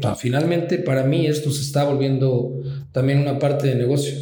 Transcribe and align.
Sí. 0.00 0.08
finalmente, 0.16 0.78
para 0.78 1.04
mí, 1.04 1.26
esto 1.26 1.50
se 1.50 1.62
está 1.62 1.84
volviendo 1.84 2.60
también 2.92 3.18
una 3.20 3.38
parte 3.38 3.68
de 3.68 3.74
negocio. 3.74 4.14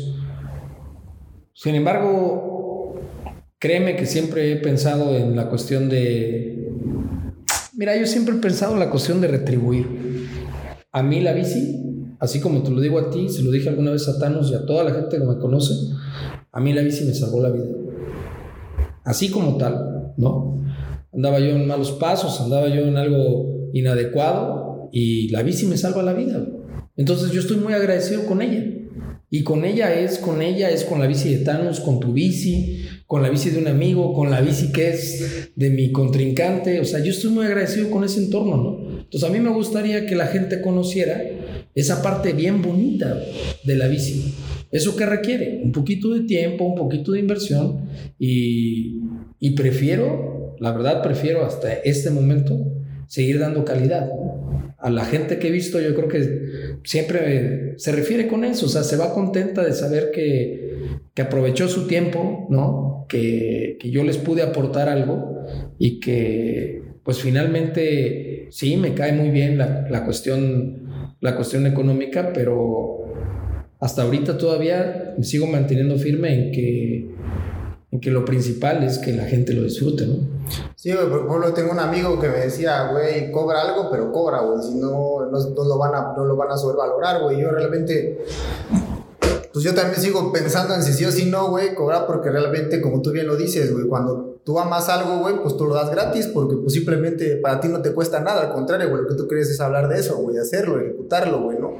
Sin 1.52 1.74
embargo, 1.74 3.00
créeme 3.58 3.96
que 3.96 4.06
siempre 4.06 4.52
he 4.52 4.56
pensado 4.56 5.16
en 5.16 5.36
la 5.36 5.48
cuestión 5.48 5.88
de. 5.88 6.70
Mira, 7.74 7.96
yo 7.96 8.06
siempre 8.06 8.34
he 8.34 8.38
pensado 8.38 8.74
en 8.74 8.80
la 8.80 8.90
cuestión 8.90 9.20
de 9.20 9.28
retribuir. 9.28 9.86
A 10.92 11.02
mí 11.02 11.20
la 11.20 11.32
bici, 11.32 11.82
así 12.20 12.40
como 12.40 12.62
te 12.62 12.70
lo 12.70 12.80
digo 12.80 12.98
a 12.98 13.10
ti, 13.10 13.28
se 13.28 13.42
lo 13.42 13.50
dije 13.50 13.68
alguna 13.68 13.90
vez 13.90 14.08
a 14.08 14.18
Thanos 14.18 14.50
y 14.50 14.54
a 14.54 14.64
toda 14.64 14.84
la 14.84 14.92
gente 14.92 15.18
que 15.18 15.24
me 15.24 15.38
conoce, 15.38 15.74
a 16.52 16.60
mí 16.60 16.72
la 16.72 16.82
bici 16.82 17.04
me 17.04 17.12
salvó 17.12 17.42
la 17.42 17.50
vida. 17.50 17.66
Así 19.04 19.30
como 19.30 19.56
tal, 19.56 20.14
¿no? 20.16 20.56
andaba 21.16 21.40
yo 21.40 21.46
en 21.46 21.66
malos 21.66 21.92
pasos, 21.92 22.40
andaba 22.42 22.68
yo 22.68 22.82
en 22.82 22.96
algo 22.98 23.70
inadecuado 23.72 24.65
y 24.92 25.28
la 25.28 25.42
bici 25.42 25.66
me 25.66 25.76
salva 25.76 26.02
la 26.02 26.12
vida. 26.12 26.46
Entonces 26.96 27.30
yo 27.32 27.40
estoy 27.40 27.58
muy 27.58 27.72
agradecido 27.72 28.26
con 28.26 28.42
ella. 28.42 28.64
Y 29.28 29.42
con 29.42 29.64
ella 29.64 29.92
es, 29.92 30.18
con 30.18 30.40
ella 30.40 30.70
es 30.70 30.84
con 30.84 31.00
la 31.00 31.06
bici 31.06 31.34
de 31.34 31.44
Thanos, 31.44 31.80
con 31.80 31.98
tu 31.98 32.12
bici, 32.12 32.82
con 33.06 33.22
la 33.22 33.28
bici 33.28 33.50
de 33.50 33.58
un 33.58 33.66
amigo, 33.66 34.14
con 34.14 34.30
la 34.30 34.40
bici 34.40 34.70
que 34.72 34.90
es 34.90 35.50
de 35.56 35.70
mi 35.70 35.90
contrincante. 35.90 36.80
O 36.80 36.84
sea, 36.84 37.00
yo 37.00 37.10
estoy 37.10 37.30
muy 37.30 37.44
agradecido 37.44 37.90
con 37.90 38.04
ese 38.04 38.20
entorno, 38.20 38.56
¿no? 38.56 39.00
Entonces 39.00 39.28
a 39.28 39.32
mí 39.32 39.40
me 39.40 39.50
gustaría 39.50 40.06
que 40.06 40.14
la 40.14 40.28
gente 40.28 40.60
conociera 40.60 41.22
esa 41.74 42.02
parte 42.02 42.32
bien 42.32 42.62
bonita 42.62 43.20
de 43.64 43.74
la 43.74 43.88
bici. 43.88 44.32
¿Eso 44.70 44.96
qué 44.96 45.06
requiere? 45.06 45.60
Un 45.62 45.72
poquito 45.72 46.10
de 46.10 46.20
tiempo, 46.20 46.64
un 46.64 46.74
poquito 46.76 47.12
de 47.12 47.20
inversión 47.20 47.88
y, 48.18 49.00
y 49.40 49.50
prefiero 49.50 50.36
la 50.58 50.72
verdad 50.72 51.02
prefiero 51.02 51.44
hasta 51.44 51.72
este 51.72 52.10
momento 52.10 52.58
seguir 53.06 53.38
dando 53.38 53.64
calidad. 53.64 54.08
A 54.78 54.90
la 54.90 55.04
gente 55.04 55.38
que 55.38 55.48
he 55.48 55.50
visto 55.50 55.80
yo 55.80 55.94
creo 55.94 56.08
que 56.08 56.78
siempre 56.84 57.78
se 57.78 57.92
refiere 57.92 58.28
con 58.28 58.44
eso, 58.44 58.66
o 58.66 58.68
sea, 58.68 58.82
se 58.82 58.96
va 58.96 59.14
contenta 59.14 59.64
de 59.64 59.72
saber 59.72 60.10
que, 60.12 60.98
que 61.14 61.22
aprovechó 61.22 61.68
su 61.68 61.86
tiempo, 61.86 62.46
¿no? 62.50 63.06
Que, 63.08 63.76
que 63.80 63.90
yo 63.90 64.04
les 64.04 64.18
pude 64.18 64.42
aportar 64.42 64.88
algo 64.88 65.44
y 65.78 66.00
que 66.00 66.82
pues 67.02 67.20
finalmente 67.20 68.48
sí, 68.50 68.76
me 68.76 68.94
cae 68.94 69.12
muy 69.12 69.30
bien 69.30 69.58
la, 69.58 69.86
la 69.88 70.04
cuestión, 70.04 71.14
la 71.20 71.36
cuestión 71.36 71.66
económica, 71.66 72.32
pero 72.32 73.04
hasta 73.78 74.02
ahorita 74.02 74.38
todavía 74.38 75.14
sigo 75.22 75.46
manteniendo 75.46 75.96
firme 75.98 76.34
en 76.34 76.52
que 76.52 77.10
que 78.00 78.10
lo 78.10 78.24
principal 78.24 78.82
es 78.82 78.98
que 78.98 79.12
la 79.12 79.24
gente 79.24 79.52
lo 79.52 79.62
disfrute, 79.62 80.06
¿no? 80.06 80.16
Sí, 80.74 80.92
güey, 80.92 81.08
por 81.08 81.26
ejemplo, 81.26 81.52
tengo 81.54 81.72
un 81.72 81.78
amigo 81.78 82.20
que 82.20 82.28
me 82.28 82.38
decía, 82.38 82.90
güey, 82.90 83.30
cobra 83.32 83.62
algo, 83.62 83.88
pero 83.90 84.12
cobra, 84.12 84.40
güey, 84.40 84.62
si 84.62 84.74
no, 84.74 85.26
no, 85.30 85.64
lo 85.64 85.78
van 85.78 85.94
a, 85.94 86.14
no 86.16 86.24
lo 86.24 86.36
van 86.36 86.50
a 86.50 86.56
sobrevalorar, 86.56 87.22
güey. 87.22 87.40
Yo 87.40 87.50
realmente, 87.50 88.24
pues 89.52 89.64
yo 89.64 89.74
también 89.74 90.00
sigo 90.00 90.32
pensando 90.32 90.74
en 90.74 90.82
si 90.82 90.92
sí 90.92 91.04
o 91.04 91.12
si 91.12 91.26
no, 91.26 91.48
güey, 91.48 91.74
cobrar 91.74 92.06
porque 92.06 92.30
realmente, 92.30 92.80
como 92.80 93.02
tú 93.02 93.12
bien 93.12 93.26
lo 93.26 93.36
dices, 93.36 93.72
güey, 93.72 93.86
cuando 93.86 94.36
tú 94.44 94.58
amas 94.58 94.88
algo, 94.88 95.18
güey, 95.18 95.40
pues 95.42 95.56
tú 95.56 95.66
lo 95.66 95.74
das 95.74 95.90
gratis 95.90 96.26
porque 96.28 96.56
pues 96.56 96.72
simplemente 96.72 97.36
para 97.36 97.60
ti 97.60 97.68
no 97.68 97.82
te 97.82 97.92
cuesta 97.92 98.20
nada, 98.20 98.42
al 98.42 98.52
contrario, 98.52 98.90
güey, 98.90 99.02
lo 99.02 99.08
que 99.08 99.14
tú 99.14 99.26
quieres 99.26 99.48
es 99.50 99.60
hablar 99.60 99.88
de 99.88 99.98
eso, 99.98 100.16
güey, 100.18 100.38
hacerlo, 100.38 100.78
ejecutarlo, 100.80 101.40
güey, 101.42 101.58
¿no? 101.58 101.74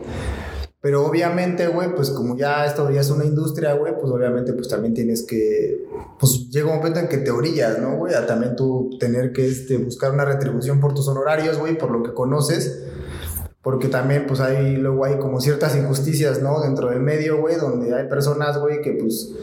Pero 0.81 1.04
obviamente, 1.04 1.66
güey, 1.69 1.94
pues 1.94 2.10
como 2.10 2.37
ya 2.37 2.64
esto 2.64 2.91
ya 2.91 3.00
es 3.00 3.10
una 3.10 3.25
industria, 3.25 3.72
güey, 3.75 3.94
pues 3.98 4.12
obviamente 4.12 4.53
pues 4.53 4.69
también 4.69 4.94
tienes 4.94 5.25
que, 5.26 5.84
pues 6.19 6.48
llega 6.50 6.70
un 6.70 6.76
momento 6.76 7.00
en 7.00 7.09
que 7.09 7.19
te 7.19 7.31
orillas, 7.31 7.78
¿no, 7.78 7.97
güey? 7.97 8.14
A 8.14 8.26
también 8.26 8.54
tú 8.56 8.91
tener 9.00 9.32
que 9.32 9.47
este, 9.47 9.78
buscar 9.78 10.12
una 10.12 10.25
retribución 10.25 10.78
por 10.78 10.94
tus 10.94 11.09
honorarios, 11.09 11.59
güey, 11.59 11.76
por 11.76 11.91
lo 11.91 12.03
que 12.03 12.12
conoces. 12.12 12.84
Porque 13.62 13.88
también, 13.88 14.26
pues 14.28 14.38
hay, 14.38 14.76
luego 14.76 15.04
hay 15.04 15.19
como 15.19 15.41
ciertas 15.41 15.75
injusticias, 15.75 16.41
¿no? 16.41 16.60
Dentro 16.60 16.91
del 16.91 17.00
medio, 17.00 17.41
güey, 17.41 17.56
donde 17.56 17.93
hay 17.93 18.06
personas, 18.08 18.58
güey, 18.60 18.81
que 18.81 18.93
pues 18.93 19.34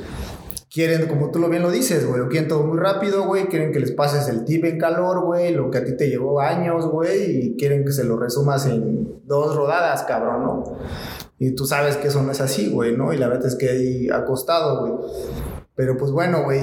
quieren, 0.73 1.07
como 1.07 1.29
tú 1.29 1.39
lo 1.39 1.49
bien 1.49 1.61
lo 1.61 1.69
dices, 1.69 2.07
güey, 2.07 2.19
lo 2.19 2.29
quieren 2.29 2.47
todo 2.47 2.63
muy 2.63 2.79
rápido, 2.79 3.25
güey, 3.25 3.47
quieren 3.47 3.71
que 3.71 3.79
les 3.79 3.91
pases 3.91 4.27
el 4.27 4.43
tip 4.43 4.65
en 4.65 4.79
calor, 4.79 5.23
güey, 5.23 5.53
lo 5.53 5.69
que 5.69 5.77
a 5.77 5.83
ti 5.83 5.95
te 5.95 6.09
llevó 6.09 6.39
años, 6.39 6.87
güey, 6.87 7.45
y 7.45 7.55
quieren 7.57 7.85
que 7.85 7.91
se 7.91 8.03
lo 8.03 8.17
resumas 8.17 8.65
en 8.65 9.21
dos 9.25 9.55
rodadas, 9.55 10.03
cabrón, 10.03 10.43
¿no? 10.43 10.63
Y 11.43 11.51
tú 11.55 11.65
sabes 11.65 11.97
que 11.97 12.07
eso 12.07 12.23
no 12.23 12.31
es 12.31 12.39
así, 12.39 12.69
güey, 12.69 12.95
¿no? 12.95 13.11
Y 13.11 13.17
la 13.17 13.27
verdad 13.27 13.47
es 13.47 13.55
que 13.55 13.69
ahí 13.69 14.09
ha 14.09 14.23
costado, 14.23 14.79
güey. 14.79 14.93
Pero 15.75 15.97
pues 15.97 16.09
bueno, 16.11 16.43
güey, 16.43 16.61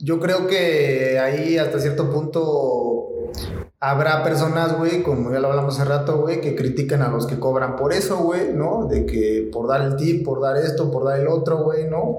yo 0.00 0.18
creo 0.18 0.48
que 0.48 1.20
ahí 1.20 1.56
hasta 1.56 1.78
cierto 1.78 2.10
punto 2.10 3.30
habrá 3.78 4.24
personas, 4.24 4.76
güey, 4.76 5.04
como 5.04 5.30
ya 5.30 5.38
lo 5.38 5.50
hablamos 5.50 5.78
hace 5.78 5.88
rato, 5.88 6.20
güey, 6.20 6.40
que 6.40 6.56
critican 6.56 7.02
a 7.02 7.10
los 7.10 7.28
que 7.28 7.38
cobran 7.38 7.76
por 7.76 7.92
eso, 7.92 8.18
güey, 8.18 8.52
¿no? 8.52 8.86
De 8.86 9.06
que 9.06 9.48
por 9.52 9.68
dar 9.68 9.82
el 9.82 9.94
tip, 9.94 10.24
por 10.24 10.40
dar 10.40 10.56
esto, 10.56 10.90
por 10.90 11.04
dar 11.04 11.20
el 11.20 11.28
otro, 11.28 11.62
güey, 11.62 11.88
¿no? 11.88 12.18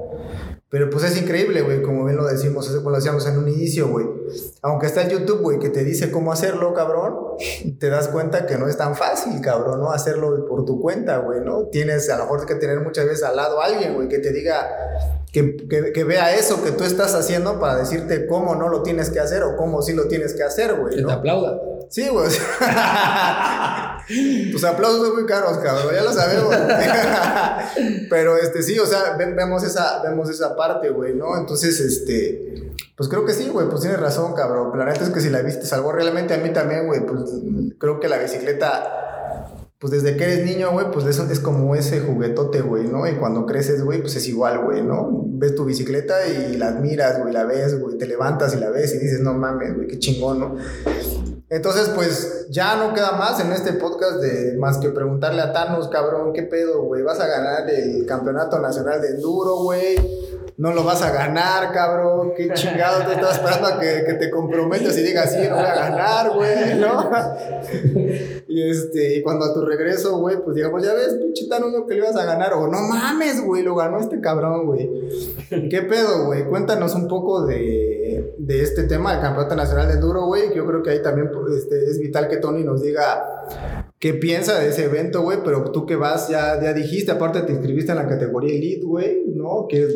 Pero 0.70 0.88
pues 0.92 1.04
es 1.04 1.20
increíble, 1.20 1.62
güey, 1.62 1.82
como 1.82 2.06
bien 2.06 2.16
lo 2.16 2.28
decimos, 2.28 2.70
como 2.70 2.92
lo 2.92 2.98
decíamos 2.98 3.26
en 3.28 3.40
un 3.40 3.48
inicio, 3.48 3.88
güey. 3.88 4.06
Aunque 4.62 4.86
está 4.86 5.02
el 5.02 5.10
YouTube, 5.10 5.42
güey, 5.42 5.58
que 5.58 5.70
te 5.70 5.84
dice 5.84 6.12
cómo 6.12 6.32
hacerlo, 6.32 6.76
cabrón, 6.76 7.16
te 7.80 7.90
das 7.90 8.10
cuenta 8.10 8.46
que 8.46 8.56
no 8.60 8.68
es 8.68 8.78
tan 8.78 8.96
fácil, 8.96 9.42
cabrón, 9.42 9.80
¿no? 9.80 9.92
Hacerlo 9.92 10.46
por 10.48 10.66
tu 10.66 10.80
cuenta, 10.80 11.18
güey, 11.18 11.42
¿no? 11.42 11.66
Tienes 11.70 12.08
a 12.12 12.18
lo 12.18 12.26
mejor 12.26 12.46
que 12.46 12.54
tener 12.54 12.82
muchas 12.82 13.06
veces 13.06 13.24
al 13.24 13.36
lado 13.36 13.60
a 13.60 13.66
alguien, 13.66 13.96
güey, 13.96 14.10
que 14.10 14.20
te 14.20 14.32
diga, 14.32 14.70
que, 15.32 15.58
que, 15.58 15.92
que, 15.92 16.04
vea 16.04 16.36
eso 16.36 16.64
que 16.64 16.72
tú 16.72 16.84
estás 16.84 17.16
haciendo 17.16 17.60
para 17.60 17.78
decirte 17.78 18.28
cómo 18.28 18.54
no 18.54 18.70
lo 18.70 18.84
tienes 18.84 19.10
que 19.10 19.20
hacer 19.20 19.42
o 19.42 19.56
cómo 19.58 19.82
sí 19.82 19.94
lo 19.94 20.08
tienes 20.08 20.36
que 20.36 20.44
hacer, 20.44 20.76
güey. 20.76 20.98
Que 20.98 21.04
te 21.04 21.12
aplauda. 21.12 21.60
Sí, 21.90 22.08
güey. 22.08 22.30
Tus 24.52 24.64
aplausos 24.64 25.08
son 25.08 25.16
muy 25.16 25.26
caros, 25.26 25.58
cabrón, 25.58 25.94
ya 25.94 26.04
lo 26.04 26.14
sabemos. 26.14 26.56
Pero 28.10 28.38
este 28.38 28.64
sí, 28.64 28.80
o 28.80 28.86
sea, 28.86 29.18
vemos 29.18 29.64
esa, 29.64 30.02
vemos 30.04 30.30
esa 30.30 30.56
parte, 30.56 30.90
güey, 30.90 31.16
¿no? 31.16 31.38
Entonces, 31.38 31.80
este, 31.80 32.74
pues 32.96 33.10
creo 33.10 33.26
que 33.26 33.34
sí, 33.34 33.50
güey, 33.50 33.68
pues 33.68 33.82
tienes 33.82 34.00
razón, 34.00 34.34
cabrón. 34.34 34.78
La 34.78 34.86
neta 34.86 35.04
es 35.04 35.10
que 35.10 35.20
si 35.20 35.30
la 35.30 35.42
viste 35.42 35.66
salvó 35.66 35.92
realmente 35.92 36.34
a 36.34 36.38
mí 36.38 36.54
también, 36.54 36.88
güey, 36.88 37.06
pues 37.06 37.22
creo 37.80 38.00
que 38.00 38.08
la 38.08 38.18
bicicleta 38.18 39.08
pues 39.80 39.92
desde 39.92 40.18
que 40.18 40.26
eres 40.26 40.46
niño, 40.46 40.74
güey, 40.74 40.92
pues 40.92 41.06
es 41.06 41.40
como 41.40 41.74
ese 41.74 42.02
juguetote, 42.02 42.60
güey, 42.60 42.88
¿no? 42.88 43.08
Y 43.08 43.14
cuando 43.14 43.46
creces, 43.46 43.82
güey, 43.82 44.02
pues 44.02 44.14
es 44.18 44.28
igual, 44.28 44.66
güey, 44.66 44.84
¿no? 44.84 45.24
Ves 45.26 45.56
tu 45.56 45.64
bicicleta 45.64 46.16
y 46.28 46.58
la 46.58 46.68
admiras, 46.68 47.22
güey, 47.22 47.34
la 47.34 47.46
ves, 47.46 47.80
güey, 47.80 47.98
te 47.98 48.06
levantas 48.06 48.54
y 48.54 48.60
la 48.60 48.70
ves 48.70 48.94
y 48.96 48.98
dices, 48.98 49.22
no 49.22 49.34
mames, 49.34 49.76
güey, 49.76 49.88
qué 49.88 49.98
chingón, 49.98 50.40
¿no? 50.40 50.58
Entonces, 51.50 51.90
pues 51.96 52.46
ya 52.50 52.76
no 52.76 52.94
queda 52.94 53.14
más 53.14 53.40
en 53.40 53.52
este 53.52 53.74
podcast 53.74 54.18
de 54.20 54.56
más 54.58 54.78
que 54.78 54.90
preguntarle 54.90 55.42
a 55.42 55.52
Thanos, 55.52 55.88
cabrón, 55.90 56.32
¿qué 56.32 56.44
pedo, 56.44 56.84
güey? 56.84 57.02
¿Vas 57.02 57.20
a 57.20 57.28
ganar 57.28 57.68
el 57.70 58.06
campeonato 58.06 58.60
nacional 58.60 59.02
de 59.02 59.10
enduro, 59.10 59.56
güey? 59.64 59.98
No 60.60 60.74
lo 60.74 60.84
vas 60.84 61.02
a 61.02 61.12
ganar, 61.12 61.72
cabrón. 61.72 62.34
Qué 62.36 62.52
chingado 62.54 63.06
te 63.06 63.14
estás 63.14 63.38
esperando 63.38 63.66
a 63.66 63.80
que, 63.80 64.04
que 64.06 64.14
te 64.16 64.30
comprometas 64.30 64.98
y 64.98 65.04
digas, 65.04 65.32
sí, 65.34 65.48
no 65.50 65.56
voy 65.56 65.64
a 65.64 65.74
ganar, 65.74 66.32
güey, 66.36 66.76
¿no? 66.78 67.10
y 68.50 68.70
este, 68.70 69.16
y 69.16 69.24
cuando 69.24 69.46
a 69.46 69.54
tu 69.54 69.64
regreso, 69.66 70.18
güey, 70.18 70.36
pues 70.44 70.58
digamos, 70.58 70.84
ya 70.84 70.94
ves, 70.94 71.16
pinche 71.16 71.48
Thanos 71.48 71.72
lo 71.72 71.88
que 71.88 71.94
le 71.94 72.02
ibas 72.02 72.18
a 72.18 72.26
ganar. 72.26 72.54
O 72.56 72.68
no 72.68 72.82
mames, 72.82 73.42
güey, 73.42 73.64
lo 73.64 73.74
ganó 73.74 74.02
este 74.02 74.20
cabrón, 74.20 74.66
güey. 74.66 74.90
¿Qué 75.70 75.82
pedo, 75.84 76.26
güey? 76.26 76.44
Cuéntanos 76.44 76.94
un 76.94 77.08
poco 77.08 77.46
de, 77.46 78.36
de 78.38 78.62
este 78.62 78.84
tema 78.84 79.14
del 79.14 79.22
campeonato 79.22 79.56
nacional 79.56 79.88
de 79.88 79.94
enduro, 79.94 80.26
güey. 80.26 80.50
Que 80.50 80.58
yo 80.58 80.68
creo 80.68 80.84
que 80.84 80.90
ahí 80.90 81.02
también 81.02 81.32
este, 81.56 81.86
es 81.86 82.00
vital 82.00 82.28
que 82.28 82.36
Tony 82.36 82.66
nos 82.66 82.82
diga 82.82 83.24
qué 84.00 84.14
piensa 84.14 84.58
de 84.60 84.70
ese 84.70 84.86
evento, 84.86 85.22
güey, 85.22 85.40
pero 85.44 85.72
tú 85.72 85.86
que 85.86 85.98
vas, 85.98 86.30
ya, 86.30 86.62
ya 86.62 86.74
dijiste, 86.74 87.12
aparte 87.12 87.42
te 87.42 87.52
inscribiste 87.52 87.92
en 87.92 87.98
la 87.98 88.08
categoría 88.08 88.56
Elite, 88.56 88.86
güey, 88.86 89.24
Que 89.68 89.88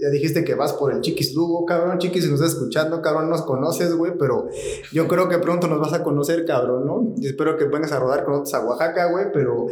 ya 0.00 0.08
dijiste 0.10 0.44
que 0.44 0.54
vas 0.54 0.72
por 0.72 0.92
el 0.92 1.00
Chiquis 1.00 1.34
Lugo, 1.34 1.64
cabrón, 1.64 1.98
Chiquis, 1.98 2.28
nos 2.30 2.40
estás 2.40 2.54
escuchando, 2.54 3.02
cabrón, 3.02 3.30
nos 3.30 3.42
conoces, 3.42 3.94
güey, 3.94 4.12
pero 4.18 4.48
yo 4.92 5.08
creo 5.08 5.28
que 5.28 5.38
pronto 5.38 5.66
nos 5.66 5.80
vas 5.80 5.92
a 5.92 6.02
conocer, 6.02 6.44
cabrón, 6.44 6.86
¿no? 6.86 7.14
Y 7.16 7.26
espero 7.26 7.56
que 7.56 7.64
vengas 7.64 7.92
a 7.92 7.98
rodar 7.98 8.24
con 8.24 8.34
nosotros 8.34 8.54
a 8.54 8.66
Oaxaca, 8.66 9.10
güey, 9.10 9.26
pero 9.32 9.66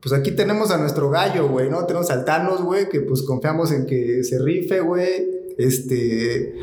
pues 0.00 0.12
aquí 0.12 0.32
tenemos 0.32 0.70
a 0.70 0.78
nuestro 0.78 1.10
gallo, 1.10 1.48
güey, 1.48 1.70
¿no? 1.70 1.86
Tenemos 1.86 2.10
al 2.10 2.24
Thanos, 2.24 2.62
güey, 2.62 2.88
que 2.88 3.00
pues 3.00 3.22
confiamos 3.22 3.72
en 3.72 3.86
que 3.86 4.24
se 4.24 4.38
rife, 4.38 4.80
güey, 4.80 5.54
este 5.58 6.54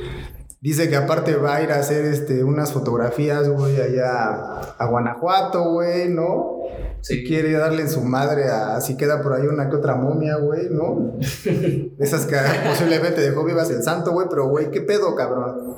Dice 0.61 0.89
que 0.89 0.97
aparte 0.97 1.37
va 1.37 1.55
a 1.55 1.63
ir 1.63 1.71
a 1.71 1.79
hacer 1.79 2.03
este, 2.03 2.43
unas 2.43 2.73
fotografías, 2.73 3.47
güey, 3.47 3.79
allá 3.79 4.75
a 4.77 4.85
Guanajuato, 4.87 5.71
güey, 5.71 6.09
¿no? 6.09 6.58
Sí. 7.01 7.23
Quiere 7.23 7.51
darle 7.53 7.83
en 7.83 7.89
su 7.89 8.01
madre 8.01 8.45
a. 8.49 8.81
Si 8.81 8.97
queda 8.97 9.21
por 9.21 9.33
ahí 9.33 9.47
una 9.47 9.69
que 9.69 9.75
otra 9.75 9.95
momia, 9.95 10.35
güey, 10.37 10.69
¿no? 10.69 11.17
Esas 11.99 12.25
que 12.25 12.35
posiblemente 12.67 13.21
dejó 13.21 13.45
vivas 13.45 13.69
el 13.69 13.83
santo, 13.83 14.11
güey, 14.11 14.27
pero, 14.29 14.49
güey, 14.49 14.71
¿qué 14.71 14.81
pedo, 14.81 15.15
cabrón? 15.15 15.75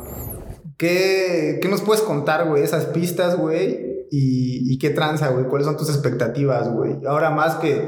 ¿Qué, 0.78 1.60
qué 1.62 1.68
nos 1.70 1.82
puedes 1.82 2.02
contar, 2.02 2.48
güey? 2.48 2.64
Esas 2.64 2.86
pistas, 2.86 3.38
güey. 3.38 4.06
Y, 4.10 4.74
y 4.74 4.78
qué 4.80 4.90
tranza, 4.90 5.30
güey. 5.30 5.46
¿Cuáles 5.46 5.68
son 5.68 5.78
tus 5.78 5.90
expectativas, 5.90 6.70
güey? 6.70 6.98
Ahora 7.06 7.30
más 7.30 7.56
que 7.56 7.88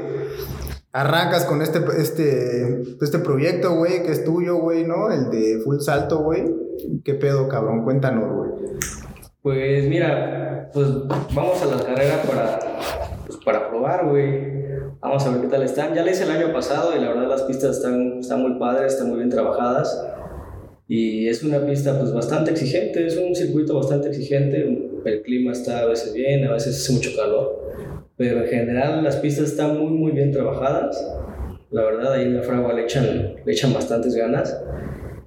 arrancas 0.94 1.44
con 1.44 1.60
este, 1.60 1.82
este, 1.98 2.82
este 3.00 3.18
proyecto, 3.18 3.74
güey, 3.74 4.04
que 4.04 4.12
es 4.12 4.24
tuyo, 4.24 4.56
güey, 4.56 4.84
¿no? 4.84 5.10
El 5.10 5.28
de 5.28 5.60
Full 5.64 5.80
Salto, 5.80 6.20
güey. 6.20 6.44
¿Qué 7.04 7.14
pedo, 7.14 7.48
cabrón? 7.48 7.82
Cuéntanos, 7.82 8.32
güey. 8.32 8.50
Pues 9.42 9.88
mira, 9.88 10.70
pues 10.72 10.88
vamos 11.34 11.60
a 11.62 11.66
la 11.66 11.84
carrera 11.84 12.22
para, 12.22 12.58
para 13.44 13.68
probar, 13.68 14.08
güey. 14.08 14.64
Vamos 15.00 15.26
a 15.26 15.30
ver 15.30 15.42
qué 15.42 15.48
tal 15.48 15.62
están. 15.62 15.94
Ya 15.94 16.02
la 16.02 16.10
hice 16.10 16.24
el 16.24 16.30
año 16.30 16.52
pasado 16.52 16.96
y 16.96 17.00
la 17.00 17.08
verdad 17.08 17.28
las 17.28 17.42
pistas 17.42 17.76
están, 17.76 18.20
están 18.20 18.40
muy 18.40 18.58
padres, 18.58 18.94
están 18.94 19.08
muy 19.08 19.18
bien 19.18 19.30
trabajadas. 19.30 20.02
Y 20.88 21.28
es 21.28 21.42
una 21.42 21.64
pista 21.64 21.98
pues 21.98 22.12
bastante 22.12 22.50
exigente, 22.50 23.06
es 23.06 23.16
un 23.16 23.34
circuito 23.34 23.74
bastante 23.74 24.08
exigente. 24.08 24.90
El 25.04 25.22
clima 25.22 25.52
está 25.52 25.80
a 25.80 25.86
veces 25.86 26.12
bien, 26.14 26.46
a 26.46 26.52
veces 26.52 26.76
hace 26.76 26.92
mucho 26.92 27.10
calor. 27.16 27.72
Pero 28.16 28.42
en 28.42 28.48
general 28.48 29.02
las 29.02 29.16
pistas 29.16 29.50
están 29.50 29.78
muy 29.78 29.92
muy 29.92 30.12
bien 30.12 30.30
trabajadas. 30.30 31.04
La 31.70 31.84
verdad 31.84 32.12
ahí 32.12 32.22
en 32.22 32.36
la 32.36 32.42
fragua 32.42 32.72
le 32.72 32.82
echan, 32.82 33.36
le 33.44 33.52
echan 33.52 33.72
bastantes 33.72 34.14
ganas. 34.14 34.56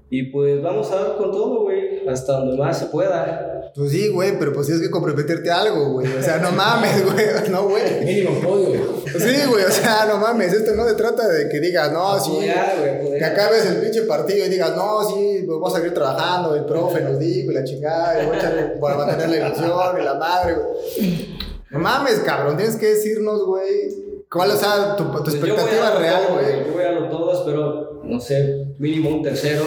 Y 0.09 0.23
pues 0.23 0.61
vamos 0.61 0.91
a 0.91 0.95
dar 0.95 1.17
con 1.17 1.31
todo, 1.31 1.63
güey, 1.63 2.07
hasta 2.07 2.39
donde 2.39 2.57
más 2.57 2.79
se 2.79 2.85
pueda. 2.85 3.56
Pues 3.77 3.91
sí, 3.91 4.07
güey, 4.07 4.39
pero 4.39 4.53
pues 4.53 4.65
tienes 4.65 4.83
que 4.83 4.89
comprometerte 4.89 5.51
a 5.51 5.59
algo, 5.61 5.91
güey. 5.91 6.11
O 6.11 6.23
sea, 6.23 6.37
no 6.37 6.51
mames, 6.51 7.05
güey. 7.05 7.27
No, 7.51 7.69
güey. 7.69 8.03
Mínimo 8.03 8.41
podio. 8.41 9.03
Sí, 9.05 9.35
güey, 9.47 9.65
o 9.65 9.71
sea, 9.71 10.05
no 10.07 10.17
mames. 10.17 10.51
Esto 10.51 10.73
no 10.73 10.83
se 10.87 10.95
trata 10.95 11.27
de 11.27 11.47
que 11.47 11.59
digas, 11.59 11.91
no, 11.91 12.19
sí. 12.19 12.31
Güey. 12.31 13.19
Que 13.19 13.23
acabes 13.23 13.67
el 13.67 13.77
pinche 13.77 14.01
partido 14.01 14.47
y 14.47 14.49
digas, 14.49 14.75
no, 14.75 15.07
sí, 15.07 15.43
pues 15.45 15.59
vamos 15.59 15.75
a 15.75 15.77
seguir 15.77 15.93
trabajando, 15.93 16.55
el 16.55 16.65
profe 16.65 17.01
nos 17.01 17.19
dijo 17.19 17.51
y 17.51 17.53
la 17.53 17.63
chingada, 17.63 18.23
y 18.23 18.25
voy 18.25 18.35
a 18.35 18.39
echarle 18.39 18.63
para 18.81 18.97
mantener 18.97 19.29
la 19.29 19.47
ilusión 19.47 20.01
y 20.01 20.03
la 20.03 20.13
madre, 20.15 20.55
güey. 20.55 21.37
No 21.69 21.79
mames, 21.79 22.19
cabrón, 22.25 22.57
tienes 22.57 22.77
que 22.77 22.87
decirnos, 22.87 23.45
güey, 23.45 24.25
cuál, 24.31 24.57
sea, 24.57 24.95
tu, 24.95 25.03
tu 25.03 25.23
Pues 25.23 25.35
expectativa 25.35 25.91
real, 25.91 26.23
güey. 26.31 26.65
Yo 26.65 26.73
voy 26.73 26.83
a 26.83 26.91
darlo 26.93 27.09
todo, 27.09 27.33
espero, 27.39 28.01
no 28.03 28.19
sé, 28.19 28.73
mínimo 28.79 29.09
un 29.09 29.21
tercero. 29.21 29.63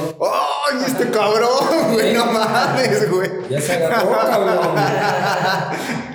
¡Ay, 0.73 0.85
este 0.87 1.11
cabrón, 1.11 1.93
güey! 1.93 2.15
No 2.15 2.27
mames, 2.27 3.11
güey. 3.11 3.31
Ya 3.49 3.61
se 3.61 3.73
agarró, 3.75 4.19
cabrón. 4.19 4.75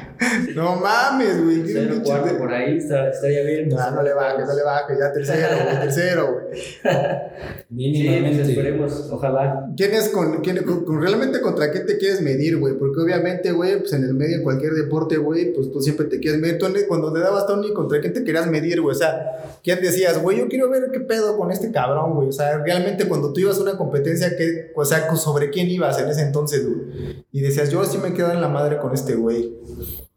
No 0.56 0.76
mames, 0.78 1.44
güey. 1.44 1.64
qué 1.64 2.02
cuarto, 2.04 2.28
de- 2.28 2.34
por 2.40 2.52
ahí 2.54 2.78
está, 2.78 3.10
estaría 3.10 3.44
bien. 3.44 3.70
No, 3.70 3.92
no 3.92 4.02
le 4.04 4.14
bajes, 4.14 4.48
no 4.48 4.56
le 4.56 4.64
bajes, 4.64 4.98
ya 5.00 5.12
tercero, 5.12 5.48
güey, 5.64 5.80
tercero, 5.82 6.34
güey. 6.34 6.62
Sí, 7.68 7.74
Mínimamente. 7.76 8.42
esperemos, 8.44 9.10
ojalá. 9.12 9.68
¿Quién 9.76 9.94
es 9.94 10.08
con, 10.10 10.42
quién, 10.42 10.64
con- 10.64 10.86
con- 10.86 11.02
realmente 11.02 11.42
contra 11.42 11.72
quién 11.72 11.86
te 11.86 11.98
quieres 11.98 12.22
medir, 12.22 12.58
güey? 12.58 12.76
Porque 12.78 13.02
obviamente, 13.02 13.52
güey, 13.52 13.80
pues 13.80 13.92
en 13.94 14.04
el 14.06 14.14
medio 14.14 14.38
de 14.38 14.44
cualquier 14.44 14.74
deporte, 14.74 15.18
güey, 15.18 15.52
pues 15.54 15.70
tú 15.72 15.82
siempre 15.82 16.06
te 16.06 16.20
quieres 16.20 16.40
medir. 16.40 16.58
Tú 16.58 16.68
cuando 16.88 17.12
te 17.12 17.20
dabas 17.20 17.46
Tony, 17.48 17.74
¿contra 17.74 18.00
quién 18.00 18.14
te 18.14 18.24
querías 18.24 18.48
medir, 18.48 18.80
güey? 18.82 18.96
O 18.96 18.98
sea, 18.98 19.60
¿quién 19.64 19.82
decías, 19.82 20.22
güey, 20.22 20.38
yo 20.40 20.48
quiero 20.48 20.70
ver 20.70 20.90
qué 20.94 21.02
pedo 21.02 21.38
con 21.38 21.52
este 21.52 21.72
cabrón, 21.72 22.14
güey? 22.14 22.30
O 22.30 22.32
sea, 22.32 22.58
realmente 22.60 23.08
cuando 23.10 23.34
tú 23.34 23.42
ibas 23.42 23.58
a 23.58 23.62
una 23.64 23.78
competencia, 23.78 24.38
¿qué, 24.38 24.72
o 24.76 24.86
sea, 24.86 25.14
¿sobre 25.16 25.50
quién 25.50 25.68
ibas 25.68 26.00
en 26.00 26.08
ese 26.08 26.22
entonces, 26.22 26.66
güey? 26.66 27.26
Y 27.34 27.42
decías, 27.42 27.70
yo 27.72 27.84
sí 27.84 27.98
me 27.98 28.14
quedo 28.14 28.32
en 28.32 28.40
la 28.40 28.48
madre 28.48 28.78
con 28.78 28.94
este 28.94 29.16
güey. 29.16 29.54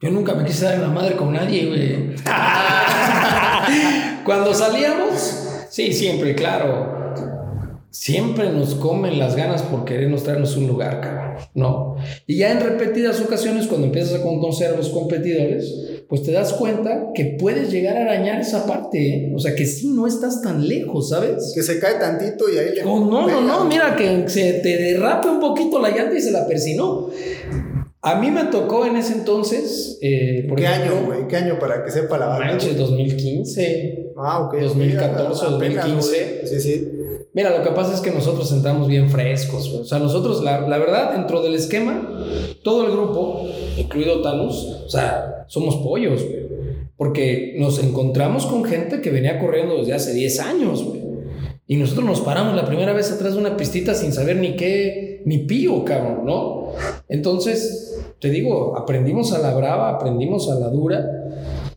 Yo 0.00 0.10
nunca 0.10 0.32
me 0.32 0.44
quise 0.44 0.64
dar 0.64 0.74
en 0.74 0.82
la 0.82 0.90
madre 0.90 1.16
con 1.16 1.32
nadie, 1.32 1.66
güey. 1.66 2.14
Cuando 4.24 4.54
salíamos, 4.54 5.64
sí, 5.70 5.92
siempre, 5.92 6.36
claro. 6.36 6.96
Siempre 7.90 8.52
nos 8.52 8.76
comen 8.76 9.18
las 9.18 9.34
ganas 9.34 9.62
por 9.62 9.84
querernos 9.84 10.22
traernos 10.22 10.56
un 10.56 10.68
lugar, 10.68 11.00
cabrón. 11.00 11.38
No. 11.54 11.96
Y 12.28 12.36
ya 12.36 12.52
en 12.52 12.60
repetidas 12.60 13.20
ocasiones, 13.20 13.66
cuando 13.66 13.88
empiezas 13.88 14.20
a 14.20 14.22
conocer 14.22 14.72
a 14.72 14.76
los 14.76 14.90
competidores, 14.90 16.04
pues 16.08 16.22
te 16.22 16.30
das 16.30 16.52
cuenta 16.52 17.08
que 17.12 17.36
puedes 17.36 17.72
llegar 17.72 17.96
a 17.96 18.02
arañar 18.02 18.40
esa 18.40 18.66
parte, 18.66 18.98
¿eh? 18.98 19.32
O 19.34 19.40
sea, 19.40 19.56
que 19.56 19.66
sí 19.66 19.88
no 19.88 20.06
estás 20.06 20.42
tan 20.42 20.68
lejos, 20.68 21.08
¿sabes? 21.08 21.50
Que 21.56 21.62
se 21.64 21.80
cae 21.80 21.94
tantito 21.94 22.48
y 22.48 22.58
ahí 22.58 22.76
le. 22.76 22.84
Oh, 22.84 23.04
no, 23.04 23.26
no, 23.26 23.40
no, 23.40 23.64
mira 23.64 23.96
que 23.96 24.28
se 24.28 24.54
te 24.54 24.76
derrape 24.76 25.28
un 25.28 25.40
poquito 25.40 25.80
la 25.80 25.90
llanta 25.90 26.16
y 26.16 26.20
se 26.20 26.30
la 26.30 26.46
persinó. 26.46 27.08
A 28.00 28.20
mí 28.20 28.30
me 28.30 28.44
tocó 28.44 28.86
en 28.86 28.96
ese 28.96 29.14
entonces. 29.14 29.98
Eh, 30.00 30.48
¿Qué 30.56 30.64
ejemplo, 30.64 30.96
año, 30.96 31.06
güey? 31.06 31.28
¿Qué 31.28 31.36
año 31.36 31.58
para 31.58 31.84
que 31.84 31.90
sepa 31.90 32.16
la 32.16 32.26
banda? 32.26 32.46
Manches, 32.46 32.76
2015. 32.76 34.12
Ah, 34.16 34.40
ok. 34.40 34.54
ok, 34.54 34.60
2014, 34.60 35.46
apenas, 35.46 35.86
2015. 35.86 36.40
güey. 36.42 36.46
Sí, 36.46 36.60
sí. 36.60 36.88
Mira, 37.34 37.56
lo 37.56 37.62
que 37.62 37.70
pasa 37.70 37.94
es 37.94 38.00
que 38.00 38.10
nosotros 38.10 38.50
entramos 38.52 38.88
bien 38.88 39.10
frescos. 39.10 39.68
güey. 39.68 39.82
O 39.82 39.84
sea, 39.84 39.98
nosotros, 39.98 40.42
la, 40.44 40.60
la 40.60 40.78
verdad, 40.78 41.12
dentro 41.12 41.42
del 41.42 41.54
esquema, 41.54 42.24
todo 42.62 42.86
el 42.86 42.92
grupo, 42.92 43.48
incluido 43.76 44.22
Thanos, 44.22 44.82
o 44.86 44.88
sea, 44.88 45.44
somos 45.48 45.76
pollos, 45.76 46.24
güey. 46.24 46.48
Porque 46.96 47.54
nos 47.58 47.82
encontramos 47.82 48.46
con 48.46 48.64
gente 48.64 49.00
que 49.00 49.10
venía 49.10 49.38
corriendo 49.38 49.76
desde 49.78 49.94
hace 49.94 50.14
10 50.14 50.40
años, 50.40 50.84
güey. 50.84 51.02
Y 51.70 51.76
nosotros 51.76 52.06
nos 52.06 52.20
paramos 52.22 52.56
la 52.56 52.64
primera 52.64 52.92
vez 52.94 53.12
atrás 53.12 53.34
de 53.34 53.40
una 53.40 53.56
pistita 53.56 53.94
sin 53.94 54.12
saber 54.12 54.36
ni 54.36 54.56
qué, 54.56 55.22
ni 55.26 55.38
pío, 55.38 55.84
cabrón, 55.84 56.22
¿no? 56.24 56.72
Entonces, 57.10 57.87
te 58.20 58.30
digo, 58.30 58.76
aprendimos 58.76 59.32
a 59.32 59.38
la 59.38 59.54
brava, 59.54 59.90
aprendimos 59.90 60.50
a 60.50 60.58
la 60.58 60.68
dura, 60.68 61.04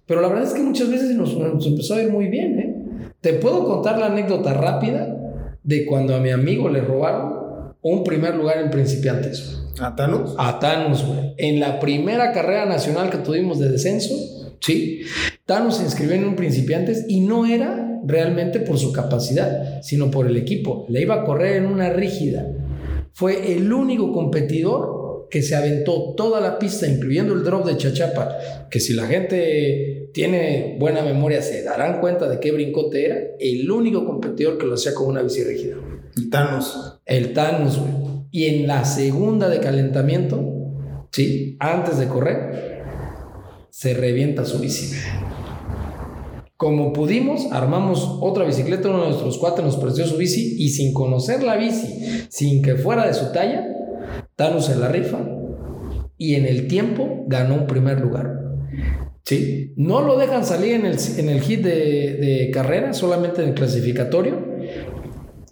pero 0.06 0.22
la 0.22 0.28
verdad 0.28 0.46
es 0.46 0.54
que 0.54 0.64
muchas 0.64 0.90
veces 0.90 1.16
nos, 1.16 1.38
nos 1.38 1.66
empezó 1.66 1.96
a 1.96 2.02
ir 2.02 2.12
muy 2.12 2.28
bien, 2.28 2.60
¿eh? 2.60 2.82
Te 3.22 3.34
puedo 3.34 3.66
contar 3.66 4.00
la 4.00 4.08
anécdota 4.08 4.54
rápida 4.54 5.16
de 5.64 5.86
cuando 5.86 6.16
a 6.16 6.20
mi 6.20 6.32
amigo 6.32 6.70
le 6.70 6.82
robaron 6.82 7.76
un 7.82 8.04
primer 8.04 8.36
lugar 8.36 8.58
en 8.58 8.72
principiantes. 8.72 9.62
¿A 9.80 9.96
Thanos? 9.96 10.36
A 10.38 10.60
Thanos, 10.60 11.06
güey. 11.06 11.34
En 11.38 11.60
la 11.60 11.80
primera 11.80 12.32
carrera 12.32 12.66
nacional 12.66 13.10
que 13.10 13.18
tuvimos 13.18 13.60
de 13.60 13.70
descenso, 13.70 14.16
sí, 14.60 15.02
Thanos 15.46 15.78
se 15.78 15.84
inscribió 15.84 16.16
en 16.16 16.26
un 16.26 16.36
principiantes 16.36 17.06
y 17.08 17.22
no 17.22 17.46
era 17.46 18.02
realmente 18.06 18.60
por 18.60 18.78
su 18.78 18.92
capacidad, 18.92 19.82
sino 19.82 20.10
por 20.10 20.28
el 20.28 20.38
equipo. 20.38 20.86
Le 20.90 21.02
iba 21.02 21.16
a 21.16 21.24
correr 21.24 21.58
en 21.58 21.68
una 21.68 21.90
rígida. 21.90 22.48
Fue 23.14 23.54
el 23.54 23.72
único 23.72 24.12
competidor 24.12 25.01
que 25.32 25.42
se 25.42 25.56
aventó 25.56 26.14
toda 26.16 26.42
la 26.42 26.60
pista, 26.60 26.86
incluyendo 26.86 27.34
el 27.34 27.44
drop 27.44 27.66
de 27.66 27.78
Chachapa, 27.78 28.38
que 28.70 28.82
si 28.82 28.94
la 28.94 29.08
gente 29.08 30.10
tiene 30.14 30.76
buena 30.78 31.02
memoria 31.02 31.42
se 31.42 31.64
darán 31.64 32.02
cuenta 32.02 32.28
de 32.28 32.40
qué 32.40 32.52
brincote 32.52 33.06
era, 33.06 33.18
el 33.40 33.72
único 33.72 34.06
competidor 34.06 34.58
que 34.58 34.66
lo 34.66 34.76
hacía 34.76 34.94
con 34.94 35.08
una 35.08 35.22
bici 35.22 35.44
rígida. 35.44 35.78
Y 36.18 36.30
Thanos. 36.30 37.00
El 37.06 37.32
Thanos, 37.32 37.80
güey. 37.80 37.92
Y 38.30 38.46
en 38.46 38.68
la 38.68 38.84
segunda 38.84 39.48
de 39.48 39.60
calentamiento, 39.60 40.44
sí, 41.12 41.56
antes 41.60 41.98
de 41.98 42.08
correr, 42.08 42.84
se 43.70 43.94
revienta 43.94 44.44
su 44.44 44.60
bici. 44.60 44.96
Como 46.58 46.92
pudimos, 46.94 47.48
armamos 47.52 48.18
otra 48.22 48.46
bicicleta, 48.46 48.90
uno 48.90 49.04
de 49.04 49.10
nuestros 49.10 49.38
cuates 49.38 49.64
nos 49.64 49.78
prestó 49.78 50.06
su 50.06 50.18
bici 50.18 50.56
y 50.60 50.70
sin 50.70 50.94
conocer 50.94 51.42
la 51.42 51.56
bici, 51.56 52.28
sin 52.30 52.62
que 52.62 52.76
fuera 52.76 53.08
de 53.08 53.14
su 53.14 53.32
talla, 53.32 53.71
Thanos 54.42 54.66
se 54.66 54.76
la 54.76 54.88
rifa 54.88 55.20
y 56.18 56.34
en 56.34 56.48
el 56.48 56.68
tiempo 56.68 57.26
ganó 57.28 57.54
un 57.54 57.68
primer 57.68 58.02
lugar. 58.02 58.40
Sí, 59.24 59.76
no 59.78 60.02
lo 60.02 60.18
dejan 60.18 60.44
salir 60.44 60.74
en 60.74 60.88
el, 60.88 60.98
en 61.18 61.30
el 61.30 61.42
hit 61.42 61.62
de, 61.62 62.16
de 62.16 62.50
carrera, 62.52 62.92
solamente 62.94 63.44
en 63.44 63.50
el 63.50 63.54
clasificatorio 63.54 64.40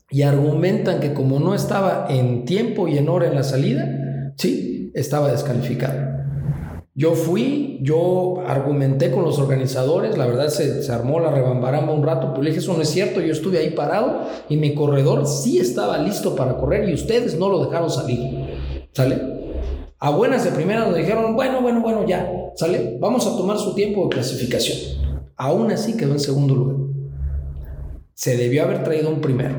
y 0.10 0.24
argumentan 0.24 1.02
que 1.02 1.14
como 1.14 1.40
no 1.40 1.54
estaba 1.54 2.08
en 2.10 2.46
tiempo 2.46 2.88
y 2.88 2.98
en 2.98 3.10
hora 3.10 3.28
en 3.28 3.36
la 3.36 3.44
salida, 3.44 4.34
sí, 4.38 4.90
estaba 4.96 5.32
descalificado. 5.32 6.10
Yo 6.96 7.14
fui, 7.14 7.80
yo 7.82 8.44
argumenté 8.46 9.12
con 9.12 9.24
los 9.24 9.40
organizadores, 9.40 10.18
la 10.18 10.26
verdad 10.26 10.48
se, 10.50 10.84
se 10.84 10.92
armó 10.92 11.20
la 11.20 11.32
rebambaramba 11.32 11.94
un 11.94 12.04
rato, 12.04 12.32
pero 12.32 12.42
le 12.42 12.50
dije, 12.50 12.60
eso 12.60 12.74
no 12.74 12.82
es 12.82 12.90
cierto, 12.90 13.22
yo 13.22 13.32
estuve 13.32 13.60
ahí 13.60 13.70
parado 13.70 14.24
y 14.50 14.58
mi 14.58 14.74
corredor 14.74 15.26
sí 15.26 15.60
estaba 15.60 16.00
listo 16.00 16.36
para 16.36 16.58
correr 16.58 16.90
y 16.90 16.94
ustedes 16.96 17.38
no 17.38 17.48
lo 17.48 17.64
dejaron 17.64 17.90
salir, 17.90 18.49
¿sale? 18.94 19.18
A 20.00 20.12
buenas 20.12 20.46
de 20.46 20.52
primera 20.52 20.86
nos 20.86 20.96
dijeron, 20.96 21.36
bueno, 21.36 21.62
bueno, 21.62 21.82
bueno, 21.82 22.08
ya, 22.08 22.30
¿sale? 22.56 22.98
Vamos 23.00 23.28
a 23.28 23.36
tomar 23.36 23.58
su 23.58 23.76
tiempo 23.76 24.04
de 24.04 24.10
clasificación. 24.10 24.78
Aún 25.36 25.72
así 25.72 25.98
quedó 25.98 26.14
en 26.14 26.20
segundo 26.20 26.56
lugar. 26.56 26.78
Se 28.14 28.38
debió 28.38 28.64
haber 28.64 28.84
traído 28.84 29.10
un 29.10 29.22
primero. 29.22 29.56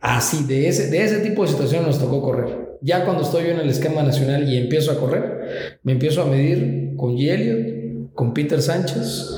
Así, 0.00 0.44
de 0.44 0.68
ese, 0.68 0.90
de 0.90 1.04
ese 1.04 1.18
tipo 1.18 1.42
de 1.42 1.48
situación 1.48 1.84
nos 1.84 1.98
tocó 1.98 2.22
correr. 2.22 2.78
Ya 2.80 3.04
cuando 3.04 3.22
estoy 3.22 3.44
yo 3.44 3.50
en 3.50 3.60
el 3.60 3.68
esquema 3.68 4.02
nacional 4.02 4.48
y 4.48 4.56
empiezo 4.56 4.92
a 4.92 4.98
correr, 4.98 5.78
me 5.82 5.92
empiezo 5.92 6.22
a 6.22 6.26
medir 6.26 6.94
con 6.96 7.16
G. 7.16 8.10
Con 8.14 8.34
Peter 8.34 8.60
Sánchez, 8.60 9.30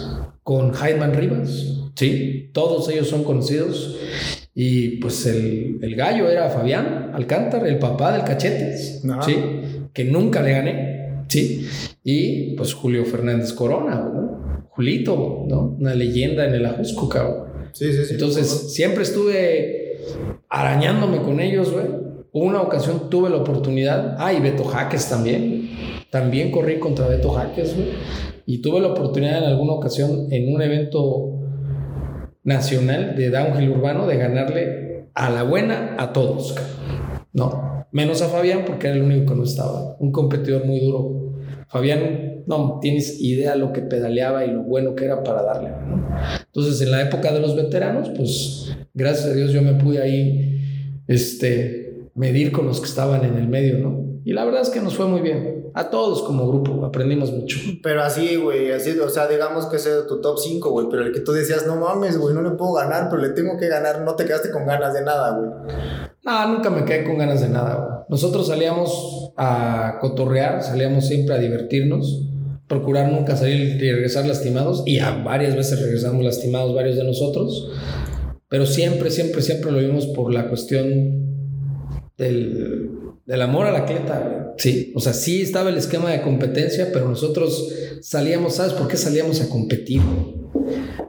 con 0.43 0.73
Jaime 0.73 1.07
Rivas, 1.09 1.51
¿sí? 1.95 2.51
Todos 2.53 2.89
ellos 2.89 3.09
son 3.09 3.23
conocidos. 3.23 3.97
Y 4.55 4.99
pues 4.99 5.27
el, 5.27 5.79
el 5.81 5.97
gallo 5.97 6.29
era 6.29 6.51
Fabián 6.51 7.11
Alcántara, 7.15 7.69
el 7.69 7.79
papá 7.79 8.13
del 8.13 8.25
cachete, 8.25 8.75
Ajá. 9.11 9.23
¿sí? 9.23 9.37
Que 9.93 10.05
nunca 10.05 10.43
le 10.43 10.53
gané, 10.53 11.25
¿sí? 11.29 11.67
Y 12.05 12.55
pues 12.55 12.75
Julio 12.75 13.05
Fernández 13.05 13.53
Corona, 13.53 14.11
¿no? 14.13 14.67
Julito, 14.71 15.45
¿no? 15.49 15.77
Una 15.79 15.95
leyenda 15.95 16.47
en 16.47 16.55
el 16.55 16.67
Ajusco, 16.67 17.09
cabrón. 17.09 17.53
Sí, 17.73 17.93
sí, 17.93 18.05
sí. 18.05 18.15
Entonces, 18.15 18.75
siempre 18.75 19.03
estuve 19.03 19.99
arañándome 20.49 21.23
con 21.23 21.41
ellos, 21.41 21.73
güey. 21.73 21.85
Una 22.33 22.63
ocasión 22.63 23.11
tuve 23.11 23.29
la 23.29 23.37
oportunidad. 23.37 24.17
Ah, 24.19 24.33
y 24.33 24.41
Beto 24.41 24.65
Jaques 24.65 25.09
también. 25.09 25.71
También 26.11 26.51
corrí 26.51 26.79
contra 26.79 27.07
Beto 27.07 27.31
Jaques, 27.31 27.75
güey. 27.75 27.89
Y 28.47 28.59
tuve 28.59 28.81
la 28.81 28.89
oportunidad 28.89 29.39
en 29.39 29.45
alguna 29.45 29.73
ocasión 29.73 30.29
en 30.31 30.55
un 30.55 30.61
evento 30.63 31.42
nacional 32.45 33.15
de 33.17 33.31
downhill 33.31 33.71
urbano 33.71 34.07
de 34.07 34.17
ganarle 34.17 35.07
a 35.15 35.31
la 35.31 35.43
buena 35.43 35.97
a 35.99 36.13
todos. 36.13 36.55
No, 37.33 37.87
menos 37.93 38.23
a 38.23 38.29
Fabián 38.29 38.65
porque 38.67 38.89
era 38.89 38.97
el 38.97 39.03
único 39.03 39.33
que 39.33 39.39
no 39.39 39.45
estaba. 39.45 39.97
Un 39.99 40.13
competidor 40.13 40.65
muy 40.65 40.81
duro. 40.81 41.35
Fabián, 41.69 42.45
no 42.47 42.79
tienes 42.81 43.21
idea 43.21 43.57
lo 43.57 43.73
que 43.73 43.83
pedaleaba 43.83 44.45
y 44.45 44.51
lo 44.51 44.63
bueno 44.63 44.95
que 44.95 45.05
era 45.05 45.23
para 45.23 45.43
darle. 45.43 45.71
¿no? 45.71 46.07
Entonces, 46.47 46.81
en 46.83 46.91
la 46.91 47.03
época 47.03 47.33
de 47.33 47.41
los 47.41 47.57
veteranos, 47.57 48.11
pues 48.11 48.77
gracias 48.95 49.31
a 49.31 49.35
Dios 49.35 49.53
yo 49.53 49.63
me 49.63 49.75
pude 49.75 50.01
ahí 50.03 50.61
este, 51.07 52.09
medir 52.15 52.53
con 52.53 52.67
los 52.67 52.81
que 52.81 52.87
estaban 52.87 53.25
en 53.25 53.37
el 53.37 53.49
medio, 53.49 53.79
¿no? 53.79 54.21
Y 54.25 54.33
la 54.33 54.45
verdad 54.45 54.63
es 54.63 54.71
que 54.71 54.81
nos 54.81 54.95
fue 54.95 55.07
muy 55.07 55.21
bien. 55.21 55.62
A 55.75 55.91
todos 55.91 56.23
como 56.23 56.47
grupo 56.49 56.85
aprendimos 56.85 57.33
mucho. 57.33 57.59
Pero 57.83 58.03
así, 58.03 58.37
güey, 58.37 58.73
así, 58.73 58.99
o 58.99 59.09
sea, 59.09 59.27
digamos 59.27 59.67
que 59.67 59.77
ese 59.77 60.01
es 60.01 60.07
tu 60.07 60.21
top 60.21 60.39
5, 60.39 60.71
güey, 60.71 60.87
pero 60.91 61.05
el 61.05 61.13
que 61.13 61.21
tú 61.21 61.33
decías, 61.33 61.67
no 61.67 61.77
mames, 61.77 62.19
güey, 62.19 62.35
no 62.35 62.43
le 62.43 62.51
puedo 62.51 62.75
ganar, 62.75 63.09
pero 63.09 63.23
le 63.23 63.31
tengo 63.31 63.57
que 63.59 63.69
ganar, 63.69 64.03
no 64.03 64.15
te 64.15 64.25
quedaste 64.25 64.51
con 64.51 64.67
ganas 64.67 64.93
de 64.93 65.03
nada, 65.03 65.37
güey. 65.37 65.51
No, 66.25 66.49
nunca 66.49 66.71
me 66.71 66.85
quedé 66.85 67.05
con 67.05 67.19
ganas 67.19 67.41
de 67.41 67.49
nada. 67.49 67.75
güey. 67.77 67.91
Nosotros 68.09 68.47
salíamos 68.47 69.33
a 69.37 69.99
cotorrear, 70.01 70.63
salíamos 70.63 71.07
siempre 71.07 71.35
a 71.35 71.39
divertirnos, 71.39 72.29
procurar 72.69 73.11
nunca 73.11 73.37
salir 73.37 73.83
y 73.83 73.93
regresar 73.93 74.27
lastimados, 74.27 74.83
y 74.87 74.99
a 74.99 75.23
varias 75.23 75.57
veces 75.57 75.81
regresamos 75.81 76.25
lastimados 76.25 76.75
varios 76.75 76.97
de 76.97 77.05
nosotros, 77.05 77.71
pero 78.49 78.67
siempre, 78.67 79.11
siempre, 79.11 79.41
siempre 79.41 79.73
lo 79.73 79.79
vimos 79.79 80.07
por 80.09 80.33
la 80.33 80.49
cuestión 80.49 81.32
del, 82.23 82.91
del 83.27 83.43
amor 83.43 83.67
al 83.67 83.77
atleta. 83.77 84.55
Sí, 84.59 84.93
o 84.95 85.01
sea, 85.01 85.13
sí 85.13 85.43
estaba 85.43 85.71
el 85.71 85.77
esquema 85.77 86.11
de 86.11 86.23
competencia, 86.23 86.91
pero 86.93 87.09
nosotros 87.09 87.73
salíamos, 88.01 88.57
¿sabes 88.57 88.73
por 88.73 88.89
qué 88.89 88.97
salíamos 88.97 89.41
a 89.41 89.49
competir? 89.49 90.01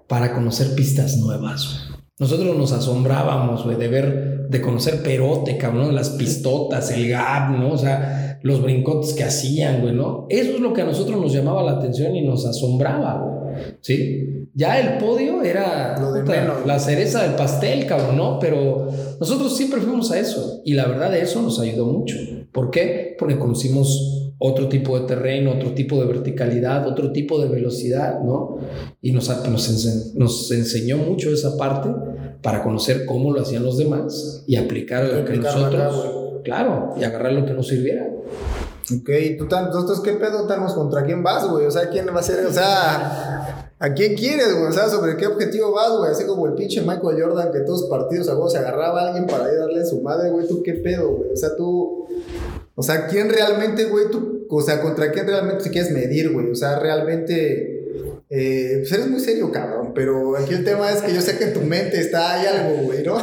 Para 0.07 0.33
conocer 0.33 0.75
pistas 0.75 1.17
nuevas. 1.17 1.89
Nosotros 2.19 2.55
nos 2.57 2.71
asombrábamos, 2.71 3.63
güey, 3.63 3.77
de 3.77 3.87
ver, 3.87 4.47
de 4.49 4.61
conocer 4.61 5.01
Perote, 5.01 5.57
cabrón, 5.57 5.95
las 5.95 6.11
pistotas, 6.11 6.91
el 6.91 7.09
gap, 7.09 7.51
¿no? 7.57 7.71
O 7.71 7.77
sea, 7.77 8.39
los 8.43 8.61
brincotes 8.61 9.13
que 9.13 9.23
hacían, 9.23 9.81
güey, 9.81 9.93
¿no? 9.93 10.27
Eso 10.29 10.51
es 10.51 10.59
lo 10.59 10.73
que 10.73 10.81
a 10.81 10.85
nosotros 10.85 11.19
nos 11.19 11.33
llamaba 11.33 11.63
la 11.63 11.73
atención 11.73 12.15
y 12.15 12.21
nos 12.21 12.45
asombraba, 12.45 13.19
güey. 13.19 13.55
¿Sí? 13.81 14.42
Ya 14.55 14.79
el 14.79 14.97
podio 14.99 15.41
era 15.41 15.97
Lo 15.99 16.11
de 16.13 16.21
puta, 16.21 16.33
menos. 16.39 16.65
la 16.65 16.77
cereza 16.79 17.23
del 17.23 17.33
pastel, 17.33 17.87
cabrón, 17.87 18.17
¿no? 18.17 18.37
Pero 18.39 18.87
nosotros 19.19 19.55
siempre 19.57 19.81
fuimos 19.81 20.11
a 20.11 20.19
eso 20.19 20.61
y 20.63 20.73
la 20.73 20.85
verdad 20.85 21.15
eso 21.17 21.41
nos 21.41 21.59
ayudó 21.59 21.85
mucho. 21.87 22.15
¿Por 22.51 22.69
qué? 22.69 23.15
Porque 23.17 23.39
conocimos 23.39 24.31
otro 24.37 24.67
tipo 24.67 24.99
de 24.99 25.07
terreno, 25.07 25.53
otro 25.53 25.73
tipo 25.73 25.99
de 25.99 26.05
verticalidad, 26.05 26.85
otro 26.87 27.11
tipo 27.11 27.39
de 27.41 27.47
velocidad, 27.47 28.19
¿no? 28.19 28.57
Y 29.01 29.11
nos, 29.11 29.27
nos, 29.49 29.71
ense- 29.71 30.13
nos 30.15 30.51
enseñó 30.51 30.97
mucho 30.97 31.31
esa 31.31 31.57
parte 31.57 31.89
para 32.41 32.61
conocer 32.61 33.05
cómo 33.05 33.31
lo 33.31 33.41
hacían 33.41 33.63
los 33.63 33.77
demás 33.77 34.43
y 34.45 34.57
aplicar 34.57 35.05
lo 35.05 35.25
que 35.25 35.37
nosotros, 35.37 36.41
claro, 36.43 36.93
y 36.99 37.03
agarrar 37.05 37.31
lo 37.33 37.45
que 37.45 37.53
nos 37.53 37.67
sirviera. 37.69 38.07
Ok, 38.91 39.09
¿tú 39.37 39.47
tan, 39.47 39.67
nosotros 39.67 40.01
qué 40.01 40.13
pedo 40.13 40.41
estamos 40.41 40.73
contra 40.73 41.05
quién 41.05 41.23
vas, 41.23 41.47
güey? 41.47 41.65
O 41.65 41.71
sea, 41.71 41.89
¿quién 41.89 42.05
va 42.13 42.19
a 42.19 42.23
ser? 42.23 42.45
O 42.45 42.51
sea, 42.51 43.71
¿a 43.79 43.93
quién 43.93 44.13
quieres, 44.15 44.53
güey? 44.53 44.67
O 44.67 44.71
sea, 44.73 44.89
¿sobre 44.89 45.15
qué 45.15 45.25
objetivo 45.25 45.71
vas, 45.71 45.97
güey? 45.97 46.11
Así 46.11 46.25
como 46.25 46.47
el 46.47 46.53
pinche 46.53 46.81
Michael 46.81 47.21
Jordan 47.21 47.51
que 47.53 47.61
todos 47.61 47.83
partidos 47.83 48.27
a 48.27 48.49
se 48.49 48.57
agarraba 48.57 49.01
a 49.01 49.07
alguien 49.07 49.25
para 49.25 49.45
ir 49.51 49.57
a 49.57 49.61
darle 49.61 49.81
a 49.81 49.85
su 49.85 50.01
madre, 50.01 50.31
güey. 50.31 50.47
¿Tú 50.47 50.61
qué 50.63 50.73
pedo, 50.73 51.15
güey? 51.15 51.31
O 51.31 51.37
sea, 51.37 51.55
tú... 51.55 52.07
O 52.75 52.83
sea, 52.83 53.07
¿quién 53.07 53.29
realmente, 53.29 53.85
güey? 53.85 54.09
Tú, 54.11 54.47
o 54.49 54.61
sea, 54.61 54.81
¿contra 54.81 55.11
quién 55.11 55.27
realmente 55.27 55.63
te 55.63 55.69
quieres 55.69 55.91
medir, 55.91 56.33
güey? 56.33 56.51
O 56.51 56.55
sea, 56.55 56.77
realmente... 56.77 57.72
Eh, 58.35 58.77
pues 58.79 58.91
eres 58.91 59.07
muy 59.09 59.19
serio, 59.19 59.51
cabrón, 59.51 59.91
pero 59.93 60.35
aquí 60.35 60.55
el 60.55 60.63
tema 60.63 60.91
es 60.91 61.03
que 61.03 61.13
yo 61.13 61.21
sé 61.21 61.37
que 61.37 61.43
en 61.43 61.53
tu 61.53 61.61
mente 61.61 61.99
está 61.99 62.33
ahí 62.33 62.47
algo, 62.47 62.81
güey, 62.81 63.03
¿no? 63.05 63.15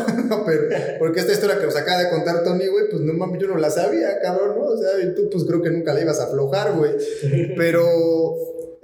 pero, 0.46 0.68
porque 1.00 1.18
esta 1.18 1.32
historia 1.32 1.58
que 1.58 1.66
nos 1.66 1.74
acaba 1.74 2.04
de 2.04 2.10
contar 2.10 2.44
Tony, 2.44 2.68
güey, 2.68 2.88
pues 2.88 3.02
no 3.02 3.12
mames, 3.14 3.40
yo 3.40 3.48
no 3.48 3.56
la 3.56 3.70
sabía, 3.70 4.20
cabrón, 4.22 4.56
¿no? 4.56 4.66
O 4.66 4.76
sea, 4.76 5.04
y 5.04 5.12
tú 5.16 5.28
pues 5.28 5.44
creo 5.46 5.60
que 5.62 5.70
nunca 5.70 5.94
la 5.94 6.02
ibas 6.02 6.20
a 6.20 6.26
aflojar, 6.26 6.76
güey. 6.76 6.92
Pero, 7.56 7.84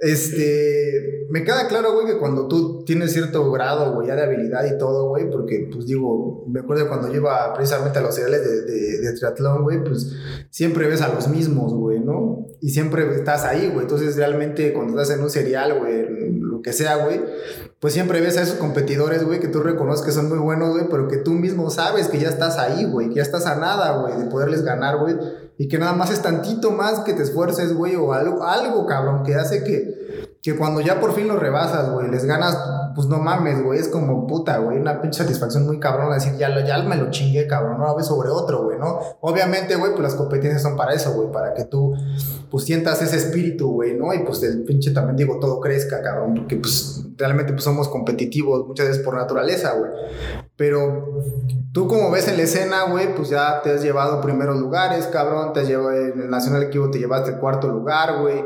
este, 0.01 1.27
me 1.29 1.45
queda 1.45 1.69
claro, 1.69 1.93
güey, 1.93 2.07
que 2.07 2.17
cuando 2.17 2.49
tú 2.49 2.83
tienes 2.83 3.13
cierto 3.13 3.49
grado, 3.49 3.95
güey, 3.95 4.09
ya 4.09 4.15
de 4.15 4.23
habilidad 4.23 4.65
y 4.65 4.77
todo, 4.77 5.07
güey, 5.07 5.29
porque, 5.29 5.69
pues 5.71 5.85
digo, 5.85 6.45
me 6.49 6.59
acuerdo 6.59 6.89
cuando 6.89 7.07
yo 7.07 7.21
iba 7.21 7.53
precisamente 7.53 7.99
a 7.99 8.01
los 8.01 8.13
seriales 8.13 8.43
de, 8.43 8.61
de, 8.63 8.99
de 8.99 9.13
triatlón, 9.13 9.63
güey, 9.63 9.81
pues 9.81 10.13
siempre 10.51 10.87
ves 10.87 11.01
a 11.01 11.13
los 11.13 11.29
mismos, 11.29 11.73
güey, 11.73 12.01
¿no? 12.01 12.47
Y 12.59 12.71
siempre 12.71 13.07
estás 13.15 13.43
ahí, 13.45 13.69
güey. 13.71 13.83
Entonces, 13.83 14.15
realmente, 14.17 14.73
cuando 14.73 14.99
estás 14.99 15.15
en 15.15 15.23
un 15.23 15.29
serial, 15.29 15.79
güey, 15.79 16.16
que 16.67 16.73
sea, 16.73 16.97
güey, 16.97 17.21
pues 17.79 17.93
siempre 17.93 18.19
ves 18.19 18.35
a 18.35 18.41
esos 18.41 18.57
competidores, 18.57 19.23
güey, 19.23 19.39
que 19.39 19.47
tú 19.47 19.61
reconoces 19.61 20.05
que 20.05 20.11
son 20.11 20.27
muy 20.27 20.37
buenos, 20.37 20.71
güey, 20.71 20.89
pero 20.91 21.07
que 21.07 21.15
tú 21.15 21.31
mismo 21.31 21.69
sabes 21.69 22.09
que 22.09 22.19
ya 22.19 22.27
estás 22.27 22.57
ahí, 22.57 22.83
güey, 22.83 23.07
que 23.07 23.15
ya 23.15 23.21
estás 23.21 23.45
a 23.45 23.55
nada, 23.55 24.01
güey, 24.01 24.17
de 24.17 24.25
poderles 24.25 24.63
ganar, 24.63 24.97
güey, 24.97 25.15
y 25.57 25.69
que 25.69 25.77
nada 25.77 25.93
más 25.93 26.11
es 26.11 26.21
tantito 26.21 26.71
más 26.71 26.99
que 27.05 27.13
te 27.13 27.23
esfuerces, 27.23 27.73
güey, 27.73 27.95
o 27.95 28.11
algo, 28.11 28.43
algo, 28.43 28.85
cabrón, 28.85 29.23
que 29.23 29.35
hace 29.35 29.63
que, 29.63 30.35
que 30.43 30.57
cuando 30.57 30.81
ya 30.81 30.99
por 30.99 31.15
fin 31.15 31.29
lo 31.29 31.37
rebasas, 31.37 31.89
güey, 31.89 32.11
les 32.11 32.25
ganas, 32.25 32.57
pues 32.97 33.05
no 33.09 33.19
mames, 33.19 33.63
güey, 33.63 33.79
es 33.79 33.89
como 33.89 34.25
puta, 34.25 34.57
güey, 34.57 34.79
una 34.79 34.99
pinche 35.03 35.19
satisfacción 35.19 35.67
muy 35.67 35.79
cabrón, 35.79 36.11
decir, 36.15 36.33
ya, 36.35 36.49
lo- 36.49 36.65
ya 36.65 36.81
me 36.81 36.95
lo 36.95 37.11
chingué, 37.11 37.45
cabrón, 37.45 37.77
no 37.77 37.95
ves 37.95 38.07
sobre 38.07 38.29
otro, 38.29 38.63
güey, 38.63 38.79
¿no? 38.79 38.97
Obviamente, 39.21 39.75
güey, 39.75 39.91
pues 39.91 40.01
las 40.01 40.15
competencias 40.15 40.63
son 40.63 40.75
para 40.75 40.93
eso, 40.95 41.13
güey, 41.13 41.31
para 41.31 41.53
que 41.53 41.65
tú, 41.65 41.93
pues 42.49 42.63
sientas 42.63 42.99
ese 43.03 43.17
espíritu, 43.17 43.69
güey, 43.71 43.93
¿no? 43.95 44.11
Y 44.15 44.19
pues 44.23 44.41
el 44.41 44.63
pinche 44.63 44.89
también, 44.89 45.15
digo, 45.15 45.37
todo 45.39 45.59
crezca, 45.59 46.01
cabrón, 46.01 46.33
porque 46.37 46.55
pues 46.55 47.03
realmente 47.17 47.53
pues 47.53 47.63
somos 47.65 47.87
competitivos 47.87 48.65
muchas 48.67 48.87
veces 48.87 49.03
por 49.03 49.13
naturaleza, 49.15 49.73
güey. 49.73 49.91
Pero 50.55 51.21
tú 51.71 51.87
como 51.87 52.09
ves 52.09 52.27
en 52.27 52.37
la 52.37 52.43
escena, 52.43 52.85
güey, 52.89 53.13
pues 53.15 53.29
ya 53.29 53.61
te 53.61 53.71
has 53.73 53.83
llevado 53.83 54.21
primeros 54.21 54.57
lugares, 54.57 55.05
cabrón, 55.05 55.53
te 55.53 55.59
has 55.59 55.67
llevado 55.67 55.91
en 55.91 56.19
el 56.19 56.29
Nacional 56.31 56.63
Equipo, 56.63 56.89
te 56.89 56.97
llevaste 56.97 57.29
el 57.31 57.37
cuarto 57.37 57.67
lugar, 57.67 58.21
güey. 58.21 58.43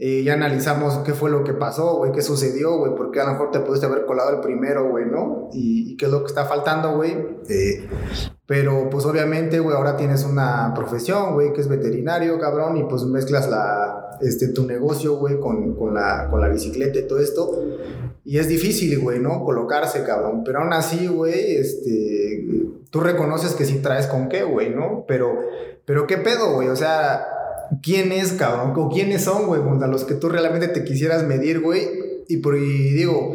Eh, 0.00 0.24
ya 0.24 0.34
analizamos 0.34 0.98
qué 1.04 1.12
fue 1.14 1.30
lo 1.30 1.44
que 1.44 1.52
pasó, 1.54 1.98
güey, 1.98 2.10
qué 2.10 2.20
sucedió, 2.20 2.76
güey, 2.78 2.96
porque 2.96 3.20
a 3.20 3.24
lo 3.26 3.30
mejor 3.32 3.52
te 3.52 3.60
pudiste 3.60 3.83
haber 3.84 4.06
colado 4.06 4.30
el 4.34 4.40
primero, 4.40 4.90
güey, 4.90 5.06
¿no? 5.06 5.48
Y, 5.52 5.96
qué 5.96 6.06
es 6.06 6.10
lo 6.10 6.20
que 6.20 6.26
está 6.26 6.44
faltando, 6.44 6.96
güey. 6.96 7.12
Eh, 7.48 7.86
pero 8.46 8.90
pues 8.90 9.04
obviamente, 9.06 9.58
güey, 9.60 9.76
ahora 9.76 9.96
tienes 9.96 10.24
una 10.24 10.72
profesión, 10.74 11.34
güey, 11.34 11.52
que 11.52 11.60
es 11.60 11.68
veterinario, 11.68 12.38
cabrón, 12.38 12.76
y 12.76 12.84
pues 12.84 13.04
mezclas 13.04 13.48
la, 13.48 14.18
este, 14.20 14.48
tu 14.48 14.66
negocio, 14.66 15.16
güey, 15.16 15.38
con, 15.40 15.74
con, 15.74 15.94
la, 15.94 16.28
con 16.30 16.40
la 16.40 16.48
bicicleta 16.48 16.98
y 16.98 17.06
todo 17.06 17.20
esto. 17.20 17.62
Y 18.24 18.38
es 18.38 18.48
difícil, 18.48 18.98
güey, 19.00 19.18
¿no? 19.18 19.44
Colocarse, 19.44 20.02
cabrón. 20.04 20.42
Pero 20.44 20.60
aún 20.60 20.72
así, 20.72 21.06
güey, 21.06 21.56
este, 21.56 22.46
tú 22.90 23.00
reconoces 23.00 23.52
que 23.52 23.64
sí 23.64 23.78
traes 23.80 24.06
con 24.06 24.28
qué, 24.28 24.42
güey, 24.42 24.70
¿no? 24.70 25.04
Pero, 25.06 25.38
pero 25.84 26.06
qué 26.06 26.16
pedo, 26.18 26.54
güey, 26.54 26.68
o 26.68 26.76
sea, 26.76 27.26
¿quién 27.82 28.12
es, 28.12 28.32
cabrón? 28.32 28.72
¿O 28.76 28.88
quiénes 28.88 29.24
son, 29.24 29.46
güey, 29.46 29.60
a 29.60 29.86
los 29.86 30.04
que 30.04 30.14
tú 30.14 30.28
realmente 30.28 30.68
te 30.68 30.84
quisieras 30.84 31.24
medir, 31.24 31.60
güey? 31.60 31.88
Y, 32.28 32.38
por, 32.38 32.56
y 32.56 32.92
digo, 32.94 33.34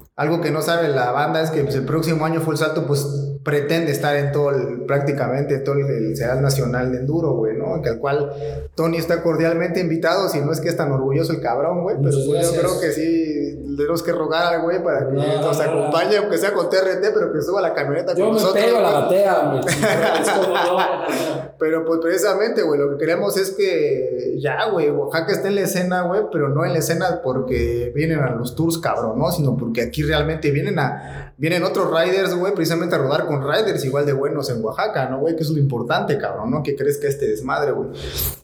algo 0.15 0.41
que 0.41 0.51
no 0.51 0.61
sabe 0.61 0.89
la 0.89 1.11
banda 1.11 1.41
es 1.41 1.49
que 1.51 1.63
pues, 1.63 1.75
el 1.75 1.85
próximo 1.85 2.25
año 2.25 2.41
Full 2.41 2.55
Salto, 2.55 2.85
pues 2.85 3.05
pretende 3.43 3.91
estar 3.91 4.15
en 4.17 4.31
todo 4.31 4.51
el, 4.51 4.81
prácticamente 4.85 5.57
todo 5.59 5.75
el, 5.75 5.85
el 5.89 6.41
Nacional 6.43 6.91
de 6.91 6.99
Enduro, 6.99 7.31
güey, 7.33 7.57
¿no? 7.57 7.81
Que 7.81 7.89
al 7.89 7.97
cual 7.97 8.31
Tony 8.75 8.97
está 8.97 9.23
cordialmente 9.23 9.79
invitado, 9.79 10.29
si 10.29 10.41
no 10.41 10.51
es 10.51 10.61
que 10.61 10.69
es 10.69 10.77
tan 10.77 10.91
orgulloso 10.91 11.33
el 11.33 11.41
cabrón, 11.41 11.81
güey, 11.81 11.95
pero 12.03 12.15
pues, 12.27 12.51
yo 12.53 12.59
creo 12.61 12.79
que 12.79 12.91
sí, 12.91 13.63
tenemos 13.75 14.03
que 14.03 14.11
rogar 14.11 14.53
al 14.53 14.61
güey 14.61 14.83
para 14.83 15.07
que 15.07 15.13
No, 15.13 15.23
nos 15.41 15.57
no, 15.57 15.63
no. 15.65 15.71
acompañe, 15.81 16.17
aunque 16.17 16.37
sea 16.37 16.53
con 16.53 16.69
TRT, 16.69 17.01
pero 17.15 17.33
que 17.33 17.41
suba 17.41 17.61
la 17.61 17.73
camioneta 17.73 18.13
Yo 18.13 18.25
con 18.25 18.35
me 18.35 18.41
nosotros. 18.41 18.63
pego 18.63 18.77
a 18.77 18.81
la 18.81 18.91
güey. 18.91 19.23
batea, 19.23 19.43
no. 20.35 21.51
Pero 21.57 21.85
pues 21.85 21.99
precisamente, 22.01 22.61
güey, 22.63 22.79
lo 22.79 22.91
que 22.91 22.97
queremos 22.97 23.37
es 23.37 23.51
que 23.51 24.35
ya, 24.39 24.69
güey, 24.69 24.89
Oaxaca 24.89 25.31
esté 25.31 25.47
en 25.49 25.55
la 25.55 25.61
escena, 25.61 26.01
güey, 26.03 26.21
pero 26.31 26.49
no 26.49 26.65
en 26.65 26.73
la 26.73 26.79
escena 26.79 27.21
porque 27.23 27.91
vienen 27.95 28.19
a 28.19 28.31
los 28.35 28.55
tours, 28.55 28.77
cabrón, 28.79 29.17
¿no? 29.19 29.31
Sino 29.31 29.55
porque 29.57 29.81
aquí 29.81 30.00
realmente 30.03 30.51
vienen 30.51 30.79
a, 30.79 31.33
vienen 31.37 31.63
otros 31.63 31.87
riders, 31.89 32.35
güey, 32.35 32.53
precisamente 32.53 32.95
a 32.95 32.97
rodar 32.99 33.25
con 33.25 33.41
riders 33.41 33.83
igual 33.85 34.05
de 34.05 34.13
buenos 34.13 34.49
en 34.49 34.63
Oaxaca, 34.63 35.09
¿no, 35.09 35.19
güey? 35.19 35.35
Que 35.35 35.43
es 35.43 35.49
lo 35.49 35.59
importante, 35.59 36.17
cabrón, 36.17 36.51
¿no? 36.51 36.63
Que 36.63 36.75
que 36.75 36.83
este 36.83 37.27
desmadre, 37.27 37.71
güey. 37.71 37.89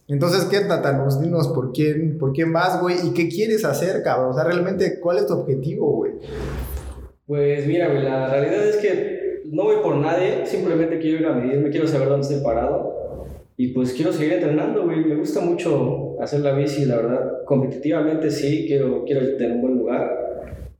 Entonces, 0.08 0.44
¿qué, 0.44 0.60
Tatanos? 0.60 1.20
Dinos 1.20 1.48
por 1.48 1.72
quién, 1.72 2.18
por 2.18 2.32
quién 2.32 2.52
vas, 2.52 2.80
güey, 2.80 2.96
y 3.06 3.12
qué 3.12 3.28
quieres 3.28 3.64
hacer, 3.64 4.02
cabrón. 4.02 4.30
O 4.30 4.34
sea, 4.34 4.44
realmente, 4.44 5.00
¿cuál 5.00 5.18
es 5.18 5.26
tu 5.26 5.34
objetivo, 5.34 5.96
güey? 5.96 6.12
Pues 7.26 7.66
mira, 7.66 7.88
güey, 7.88 8.02
la 8.02 8.28
realidad 8.28 8.66
es 8.66 8.76
que 8.76 9.42
no 9.46 9.64
voy 9.64 9.76
por 9.82 9.96
nadie, 9.96 10.46
simplemente 10.46 10.98
quiero 10.98 11.20
ir 11.20 11.26
a 11.26 11.34
medirme, 11.34 11.70
quiero 11.70 11.86
saber 11.86 12.08
dónde 12.08 12.26
estoy 12.26 12.42
parado. 12.42 12.98
Y 13.60 13.72
pues 13.72 13.92
quiero 13.92 14.12
seguir 14.12 14.34
entrenando, 14.34 14.84
güey. 14.84 15.04
Me 15.04 15.16
gusta 15.16 15.40
mucho 15.40 16.16
hacer 16.20 16.40
la 16.40 16.52
bici, 16.52 16.84
la 16.84 16.96
verdad. 16.96 17.44
Competitivamente 17.44 18.30
sí, 18.30 18.66
quiero, 18.68 19.04
quiero 19.04 19.36
tener 19.36 19.56
un 19.56 19.60
buen 19.62 19.78
lugar. 19.78 20.27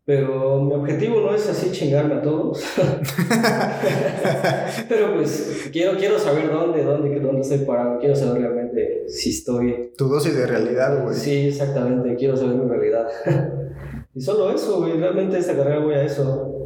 Pero 0.09 0.63
mi 0.63 0.73
objetivo 0.73 1.21
no 1.21 1.35
es 1.35 1.47
así 1.51 1.71
chingarme 1.71 2.15
a 2.15 2.23
todos. 2.23 2.65
Pero 4.89 5.17
pues 5.17 5.69
quiero, 5.71 5.99
quiero 5.99 6.19
saber 6.19 6.51
dónde, 6.51 6.83
dónde, 6.83 7.21
dónde 7.21 7.43
estoy 7.43 7.59
parado. 7.59 7.99
Quiero 7.99 8.17
saber 8.17 8.41
realmente 8.41 9.05
si 9.07 9.29
estoy. 9.29 9.93
Tu 9.99 10.09
dosis 10.09 10.35
de 10.35 10.47
realidad, 10.47 11.05
güey. 11.05 11.15
Sí, 11.15 11.49
exactamente. 11.49 12.17
Quiero 12.17 12.39
saber 12.39 12.55
mi 12.55 12.71
realidad. 12.71 13.07
y 14.15 14.21
solo 14.23 14.51
eso, 14.51 14.81
güey. 14.81 14.97
Realmente 14.97 15.37
esta 15.37 15.55
carrera 15.55 15.81
voy 15.81 15.97
a 15.97 16.03
eso. 16.03 16.58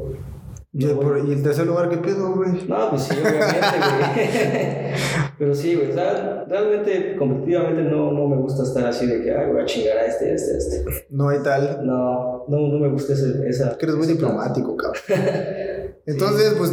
¿Y, 0.75 0.87
por- 0.87 1.19
y 1.29 1.33
el 1.33 1.43
tercer 1.43 1.67
lugar 1.67 1.91
qué 1.91 1.99
pedo, 1.99 2.35
güey? 2.35 2.67
No, 2.67 2.89
pues 2.91 3.03
sí, 3.03 3.15
obviamente, 3.21 3.57
güey. 3.79 4.95
Pero 5.39 5.55
sí, 5.55 5.75
güey. 5.75 5.91
o 5.91 5.95
sea, 5.95 6.45
realmente, 6.49 7.15
competitivamente, 7.17 7.83
no, 7.83 8.11
no 8.13 8.27
me 8.29 8.37
gusta 8.37 8.63
estar 8.63 8.87
así 8.87 9.07
de 9.07 9.23
que, 9.23 9.33
ay, 9.35 9.53
voy 9.53 9.61
a 9.61 9.67
chingar 9.67 9.99
a 9.99 10.07
este, 10.07 10.31
a 10.31 10.35
este, 10.35 10.55
a 10.55 10.59
este. 10.59 11.07
No 11.11 11.29
hay 11.29 11.41
tal. 11.43 11.85
No, 11.87 12.45
no, 12.49 12.59
no 12.69 12.79
me 12.79 12.89
gusta 12.89 13.13
ese, 13.13 13.47
esa. 13.49 13.77
Que 13.77 13.85
eres 13.87 13.97
muy 13.97 14.07
diplomático, 14.07 14.75
cabrón. 14.77 15.03
Entonces, 16.05 16.55
pues, 16.59 16.73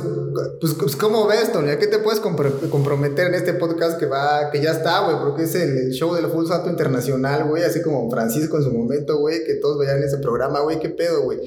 pues, 0.59 0.73
pues, 0.73 0.95
¿cómo 0.95 1.27
ves, 1.27 1.51
Tony? 1.51 1.69
¿A 1.69 1.77
qué 1.77 1.85
te 1.85 1.99
puedes 1.99 2.19
compro- 2.21 2.69
comprometer 2.69 3.27
en 3.27 3.35
este 3.35 3.53
podcast 3.53 3.99
que 3.99 4.07
va, 4.07 4.49
que 4.51 4.59
ya 4.61 4.71
está, 4.71 5.01
güey? 5.01 5.17
Porque 5.19 5.43
es 5.43 5.53
el, 5.53 5.91
show 5.91 6.15
del 6.15 6.25
Full 6.27 6.47
Salto 6.47 6.69
Internacional, 6.69 7.47
güey, 7.47 7.63
así 7.63 7.81
como 7.83 8.09
Francisco 8.09 8.57
en 8.57 8.63
su 8.63 8.71
momento, 8.71 9.19
güey, 9.19 9.43
que 9.45 9.55
todos 9.55 9.77
veían 9.77 10.01
ese 10.01 10.17
programa, 10.17 10.61
güey, 10.61 10.79
¿qué 10.79 10.89
pedo, 10.89 11.21
güey? 11.23 11.39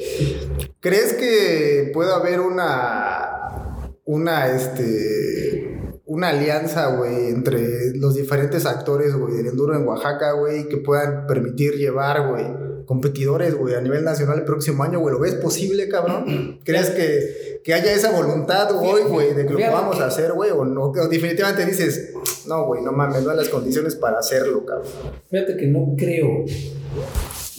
¿Crees 0.81 1.15
que 1.15 1.91
puede 1.93 2.13
haber 2.13 2.41
una, 2.41 3.89
una, 4.05 4.55
este, 4.55 5.99
una 6.07 6.29
alianza, 6.29 6.95
güey, 6.97 7.31
entre 7.31 7.97
los 7.97 8.15
diferentes 8.15 8.65
actores, 8.65 9.17
güey, 9.17 9.35
del 9.35 9.47
enduro 9.49 9.75
en 9.75 9.87
Oaxaca, 9.89 10.33
güey, 10.33 10.69
que 10.69 10.77
puedan 10.77 11.27
permitir 11.27 11.75
llevar, 11.75 12.29
güey, 12.29 12.47
competidores, 12.87 13.55
güey, 13.55 13.75
a 13.75 13.81
nivel 13.81 14.05
nacional 14.05 14.39
el 14.39 14.45
próximo 14.45 14.83
año, 14.85 14.99
güey? 15.01 15.15
¿Lo 15.15 15.21
ves 15.21 15.35
posible, 15.35 15.89
cabrón? 15.89 16.61
¿Crees 16.65 16.91
que, 16.91 17.61
que 17.65 17.75
haya 17.75 17.93
esa 17.93 18.11
voluntad 18.13 18.69
hoy, 18.81 19.03
güey, 19.03 19.35
de 19.35 19.47
que 19.47 19.53
lo 19.55 19.59
podamos 19.59 19.97
que- 19.97 20.03
hacer, 20.05 20.33
güey? 20.33 20.51
O 20.51 20.65
no, 20.65 20.85
o 20.87 21.09
definitivamente 21.09 21.65
dices, 21.67 22.13
no, 22.47 22.67
güey, 22.67 22.83
no 22.83 22.93
mames, 22.93 23.23
no 23.23 23.31
hay 23.31 23.37
las 23.37 23.49
condiciones 23.49 23.95
para 23.97 24.19
hacerlo, 24.19 24.65
cabrón. 24.67 24.91
Fíjate 25.31 25.57
que 25.57 25.67
no 25.67 25.95
creo. 25.97 26.45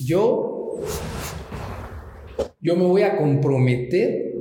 Yo, 0.04 0.80
yo 2.62 2.76
me 2.76 2.86
voy 2.86 3.04
a 3.04 3.18
comprometer, 3.18 4.34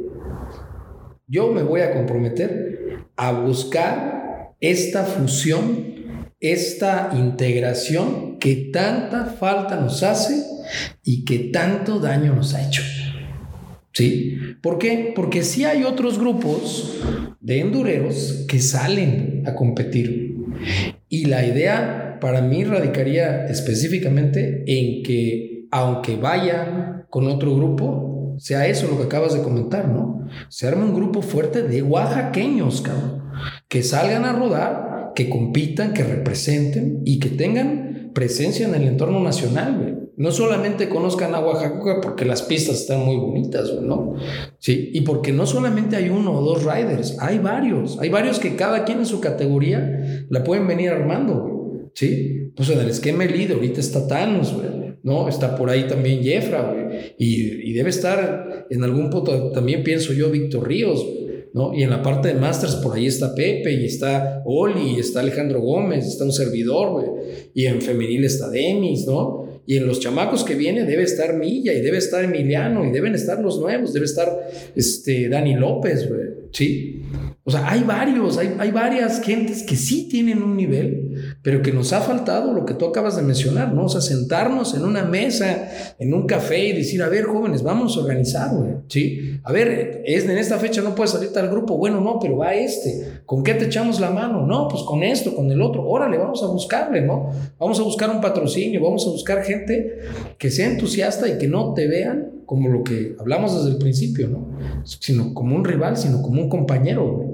yo 1.27 1.51
me 1.53 1.63
voy 1.63 1.81
a 1.81 1.93
comprometer 1.95 2.99
a 3.17 3.33
buscar 3.33 4.55
esta 4.61 5.05
fusión, 5.05 5.93
esta 6.41 7.11
integración 7.15 8.39
que 8.39 8.71
tanta 8.73 9.27
falta 9.27 9.77
nos 9.77 10.03
hace 10.03 10.45
y 11.05 11.25
que 11.25 11.39
tanto 11.53 11.99
daño 11.99 12.35
nos 12.35 12.55
ha 12.55 12.67
hecho. 12.67 12.83
¿Sí? 13.93 14.39
¿Por 14.63 14.79
qué? 14.79 15.13
Porque 15.15 15.43
sí 15.43 15.65
hay 15.65 15.85
otros 15.85 16.19
grupos 16.19 16.99
de 17.41 17.61
endureros 17.61 18.45
que 18.49 18.61
salen 18.61 19.43
a 19.47 19.55
competir. 19.55 20.37
Y 21.09 21.27
la 21.27 21.45
idea 21.45 22.19
para 22.21 22.41
mí 22.41 22.65
radicaría 22.65 23.47
específicamente 23.47 24.65
en 24.67 25.03
que 25.03 25.67
aunque 25.71 26.17
vaya 26.17 27.07
con 27.11 27.27
otro 27.27 27.55
grupo, 27.57 28.37
sea 28.39 28.67
eso 28.67 28.89
lo 28.89 28.99
que 28.99 29.05
acabas 29.05 29.35
de 29.35 29.43
comentar, 29.43 29.89
¿no? 29.89 30.29
Se 30.49 30.69
arma 30.69 30.85
un 30.85 30.95
grupo 30.95 31.23
fuerte 31.23 31.63
de 31.63 31.83
oaxaqueños, 31.83 32.81
cabrón, 32.81 33.25
que 33.69 33.83
salgan 33.83 34.25
a 34.25 34.33
rodar, 34.33 35.13
que 35.15 35.29
compitan, 35.29 35.93
que 35.93 36.05
representen 36.05 37.03
y 37.05 37.19
que 37.19 37.31
tengan 37.31 38.11
presencia 38.15 38.67
en 38.67 38.75
el 38.75 38.85
entorno 38.85 39.21
nacional, 39.21 39.79
güey. 39.79 40.02
No 40.17 40.31
solamente 40.31 40.89
conozcan 40.89 41.35
a 41.35 41.41
Oaxaca 41.41 42.01
porque 42.03 42.27
las 42.27 42.43
pistas 42.43 42.81
están 42.81 43.05
muy 43.05 43.17
bonitas, 43.17 43.73
¿no? 43.81 44.15
Sí, 44.59 44.91
y 44.93 45.01
porque 45.01 45.33
no 45.33 45.47
solamente 45.47 45.97
hay 45.97 46.11
uno 46.11 46.39
o 46.39 46.45
dos 46.45 46.65
riders, 46.65 47.17
hay 47.19 47.39
varios, 47.39 47.99
hay 47.99 48.11
varios 48.11 48.39
que 48.39 48.55
cada 48.55 48.85
quien 48.85 48.99
en 48.99 49.07
su 49.07 49.21
categoría 49.21 50.27
la 50.29 50.45
pueden 50.45 50.67
venir 50.67 50.91
armando, 50.91 51.91
¿sí? 51.95 52.51
Pues 52.55 52.69
en 52.69 52.81
el 52.81 52.91
esquema 52.91 53.25
elite 53.25 53.55
ahorita 53.55 53.81
está 53.81 54.07
Thanos, 54.07 54.53
güey, 54.53 54.97
¿no? 55.03 55.29
Está 55.29 55.57
por 55.57 55.71
ahí 55.71 55.87
también 55.89 56.23
Jeffra, 56.23 56.71
güey, 56.71 57.15
y, 57.19 57.73
debe 57.73 57.89
estar 57.89 58.67
en 58.69 58.85
algún 58.85 59.09
punto 59.09 59.51
también 59.51 59.83
pienso 59.83 60.13
yo 60.13 60.31
Víctor 60.31 60.69
Ríos, 60.69 61.07
¿no? 61.55 61.75
Y 61.75 61.83
en 61.83 61.91
la 61.91 62.03
parte 62.03 62.29
de 62.29 62.35
Masters 62.35 62.77
por 62.77 62.97
ahí 62.97 63.07
está 63.07 63.35
Pepe, 63.35 63.73
y 63.73 63.87
está 63.87 64.43
Oli, 64.45 64.97
y 64.97 65.01
está 65.01 65.21
Alejandro 65.21 65.61
Gómez, 65.61 66.07
está 66.07 66.25
un 66.25 66.33
servidor, 66.33 67.21
y 67.55 67.65
en 67.65 67.81
femenil 67.81 68.25
está 68.25 68.51
Demis, 68.51 69.07
¿no? 69.07 69.42
Y 69.67 69.77
en 69.77 69.87
los 69.87 70.01
chamacos 70.01 70.45
que 70.45 70.55
viene 70.55 70.85
debe 70.85 71.05
estar 71.05 71.35
Milla 71.37 71.73
y 71.73 71.81
debe 71.81 71.99
estar 71.99 72.25
Emiliano 72.25 72.85
y 72.85 72.91
deben 72.91 73.15
estar 73.15 73.41
los 73.41 73.61
nuevos, 73.61 73.93
debe 73.93 74.07
estar 74.07 74.29
este, 74.75 75.29
Dani 75.29 75.55
López, 75.55 76.09
güey. 76.09 76.29
Sí. 76.51 77.03
O 77.45 77.51
sea, 77.51 77.69
hay 77.69 77.83
varios, 77.83 78.39
hay, 78.39 78.55
hay 78.61 78.71
varias 78.71 79.21
gentes 79.21 79.65
que 79.65 79.75
sí 79.75 80.09
tienen 80.09 80.45
un 80.45 80.57
nivel, 80.57 81.35
pero 81.43 81.61
que 81.61 81.73
nos 81.73 81.93
ha 81.93 82.01
faltado 82.01 82.53
lo 82.53 82.65
que 82.65 82.75
tú 82.75 82.87
acabas 82.87 83.17
de 83.17 83.23
mencionar, 83.23 83.75
¿no? 83.75 83.87
O 83.87 83.89
sea, 83.89 84.01
sentarnos 84.01 84.77
en 84.77 84.85
una 84.85 85.03
mesa, 85.03 85.69
en 85.99 86.15
un 86.15 86.29
café 86.29 86.69
y 86.69 86.73
decir, 86.73 87.03
a 87.03 87.09
ver, 87.09 87.25
jóvenes, 87.25 87.65
vamos 87.65 87.97
a 87.97 88.01
organizar, 88.01 88.55
güey. 88.55 88.75
Sí. 88.87 89.41
A 89.43 89.51
ver, 89.51 90.03
es, 90.07 90.25
en 90.25 90.39
esta 90.39 90.59
fecha 90.59 90.83
no 90.83 90.95
puede 90.95 91.09
salir 91.09 91.33
tal 91.33 91.49
grupo, 91.49 91.77
bueno, 91.77 92.01
no, 92.01 92.21
pero 92.21 92.37
va 92.37 92.55
este. 92.55 93.23
¿Con 93.27 93.43
qué 93.43 93.55
te 93.55 93.65
echamos 93.65 93.99
la 93.99 94.11
mano? 94.11 94.47
No, 94.47 94.69
pues 94.69 94.85
con 94.85 95.03
esto, 95.03 95.35
con 95.35 95.51
el 95.51 95.61
otro. 95.63 95.85
Órale, 95.85 96.19
vamos 96.19 96.45
a 96.45 96.47
buscarle, 96.47 97.01
¿no? 97.01 97.31
Vamos 97.59 97.81
a 97.81 97.83
buscar 97.83 98.09
un 98.09 98.21
patrocinio, 98.21 98.81
vamos 98.85 99.05
a 99.05 99.11
buscar 99.11 99.43
gente 99.43 99.99
que 100.39 100.49
sea 100.49 100.71
entusiasta 100.71 101.29
y 101.29 101.39
que 101.39 101.49
no 101.49 101.75
te 101.75 101.89
vean 101.89 102.43
como 102.47 102.69
lo 102.69 102.85
que 102.85 103.17
hablamos 103.19 103.57
desde 103.57 103.71
el 103.71 103.79
principio, 103.79 104.29
¿no? 104.29 104.47
Sino 104.85 105.33
como 105.35 105.57
un 105.57 105.65
rival, 105.65 105.97
sino 105.97 106.23
como 106.23 106.43
un 106.43 106.49
compañero, 106.49 107.17
güey. 107.17 107.32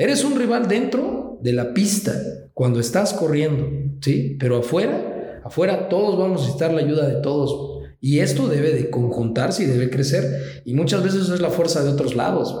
Eres 0.00 0.22
un 0.22 0.38
rival 0.38 0.68
dentro 0.68 1.40
de 1.42 1.52
la 1.52 1.74
pista 1.74 2.12
cuando 2.54 2.78
estás 2.78 3.12
corriendo, 3.12 3.68
¿sí? 4.00 4.36
Pero 4.38 4.58
afuera, 4.58 5.40
afuera 5.44 5.88
todos 5.88 6.16
vamos 6.16 6.40
a 6.40 6.44
necesitar 6.44 6.72
la 6.72 6.82
ayuda 6.82 7.08
de 7.08 7.20
todos. 7.20 7.82
Y 8.00 8.20
esto 8.20 8.46
debe 8.46 8.70
de 8.70 8.90
conjuntarse 8.90 9.64
y 9.64 9.66
debe 9.66 9.90
crecer. 9.90 10.62
Y 10.64 10.74
muchas 10.74 11.02
veces 11.02 11.28
es 11.28 11.40
la 11.40 11.50
fuerza 11.50 11.82
de 11.82 11.90
otros 11.90 12.14
lados. 12.14 12.54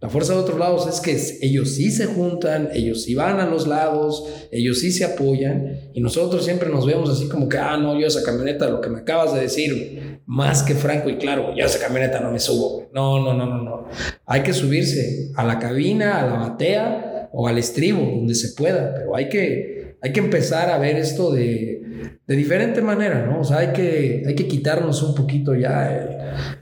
La 0.00 0.08
fuerza 0.08 0.34
de 0.34 0.38
otros 0.38 0.60
lados 0.60 0.86
es 0.86 1.00
que 1.00 1.44
ellos 1.44 1.70
sí 1.70 1.90
se 1.90 2.06
juntan, 2.06 2.68
ellos 2.72 3.02
sí 3.02 3.16
van 3.16 3.40
a 3.40 3.46
los 3.46 3.66
lados, 3.66 4.24
ellos 4.52 4.78
sí 4.78 4.92
se 4.92 5.04
apoyan 5.04 5.90
y 5.92 6.00
nosotros 6.00 6.44
siempre 6.44 6.68
nos 6.68 6.86
vemos 6.86 7.10
así 7.10 7.28
como 7.28 7.48
que, 7.48 7.58
ah, 7.58 7.76
no, 7.78 7.98
yo 7.98 8.06
esa 8.06 8.22
camioneta, 8.22 8.68
lo 8.68 8.80
que 8.80 8.90
me 8.90 9.00
acabas 9.00 9.34
de 9.34 9.40
decir, 9.40 10.05
más 10.26 10.62
que 10.62 10.74
franco 10.74 11.08
y 11.08 11.16
claro, 11.16 11.54
yo 11.54 11.64
a 11.64 11.66
esa 11.66 11.78
camioneta 11.78 12.20
no 12.20 12.30
me 12.30 12.38
subo. 12.38 12.88
No, 12.92 13.22
no, 13.22 13.32
no, 13.32 13.46
no, 13.46 13.62
no. 13.62 13.88
Hay 14.26 14.42
que 14.42 14.52
subirse 14.52 15.30
a 15.36 15.44
la 15.44 15.58
cabina, 15.58 16.20
a 16.20 16.26
la 16.26 16.34
batea 16.34 17.28
o 17.32 17.46
al 17.48 17.58
estribo, 17.58 18.00
donde 18.00 18.34
se 18.34 18.54
pueda, 18.54 18.94
pero 18.94 19.14
hay 19.14 19.28
que, 19.28 19.96
hay 20.02 20.12
que 20.12 20.20
empezar 20.20 20.70
a 20.70 20.78
ver 20.78 20.96
esto 20.96 21.32
de, 21.32 22.18
de 22.26 22.36
diferente 22.36 22.82
manera, 22.82 23.24
¿no? 23.24 23.40
O 23.40 23.44
sea, 23.44 23.58
hay 23.58 23.72
que, 23.72 24.24
hay 24.26 24.34
que 24.34 24.48
quitarnos 24.48 25.02
un 25.02 25.14
poquito 25.14 25.54
ya 25.54 25.94
eh, 25.94 26.18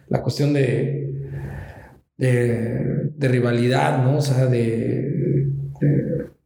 la 0.09 0.23
cuestión 0.23 0.53
de, 0.53 1.05
de, 2.17 3.29
rivalidad, 3.29 4.03
¿no? 4.03 4.19
O 4.19 4.21
sea, 4.21 4.47
de, 4.47 5.49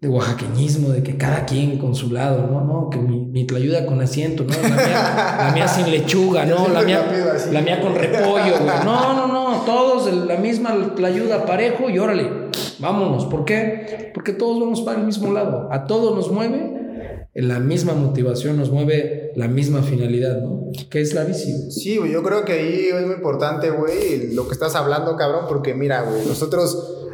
de 0.01 0.09
oaxaqueñismo, 0.09 0.91
de 0.91 1.03
que 1.03 1.17
cada 1.17 1.45
quien 1.45 1.77
con 1.77 1.95
su 1.95 2.13
lado, 2.13 2.47
¿no? 2.47 2.65
No, 2.65 2.89
que 2.89 2.99
mi, 2.99 3.27
mi 3.27 3.45
tlayuda 3.45 3.85
con 3.85 4.01
asiento, 4.01 4.45
¿no? 4.45 4.53
La 4.63 4.69
mía, 4.69 5.37
la 5.39 5.51
mía 5.53 5.67
sin 5.67 5.91
lechuga, 5.91 6.45
¿no? 6.45 6.69
La 6.69 6.83
mía, 6.83 7.05
la 7.51 7.61
mía 7.61 7.81
con 7.81 7.97
repollo, 7.97 8.59
güey. 8.61 8.85
No, 8.85 9.15
no, 9.15 9.27
no, 9.27 9.63
todos 9.63 10.07
de 10.07 10.13
la 10.13 10.37
misma 10.37 10.95
tlayuda 10.95 11.45
parejo 11.45 11.91
y 11.91 11.99
órale, 11.99 12.31
vámonos. 12.79 13.27
¿Por 13.27 13.45
qué? 13.45 14.13
Porque 14.15 14.33
todos 14.33 14.61
vamos 14.61 14.83
para 14.83 15.01
el 15.01 15.05
mismo 15.05 15.33
lado. 15.33 15.69
A 15.73 15.87
todos 15.87 16.15
nos 16.15 16.31
mueve 16.31 17.29
la 17.35 17.59
misma 17.59 17.95
motivación, 17.95 18.57
nos 18.57 18.71
mueve 18.71 19.33
la 19.35 19.49
misma 19.49 19.83
finalidad, 19.83 20.41
¿no? 20.41 20.71
Que 20.91 21.01
es 21.01 21.13
la 21.13 21.25
bici. 21.25 21.73
Sí, 21.73 21.97
güey, 21.97 22.13
yo 22.13 22.23
creo 22.23 22.45
que 22.45 22.53
ahí 22.53 22.89
es 22.95 23.05
muy 23.05 23.17
importante, 23.17 23.71
güey, 23.71 24.33
lo 24.33 24.47
que 24.47 24.55
estás 24.55 24.77
hablando, 24.77 25.17
cabrón, 25.17 25.47
porque 25.49 25.75
mira, 25.75 26.03
güey, 26.03 26.25
nosotros 26.25 27.08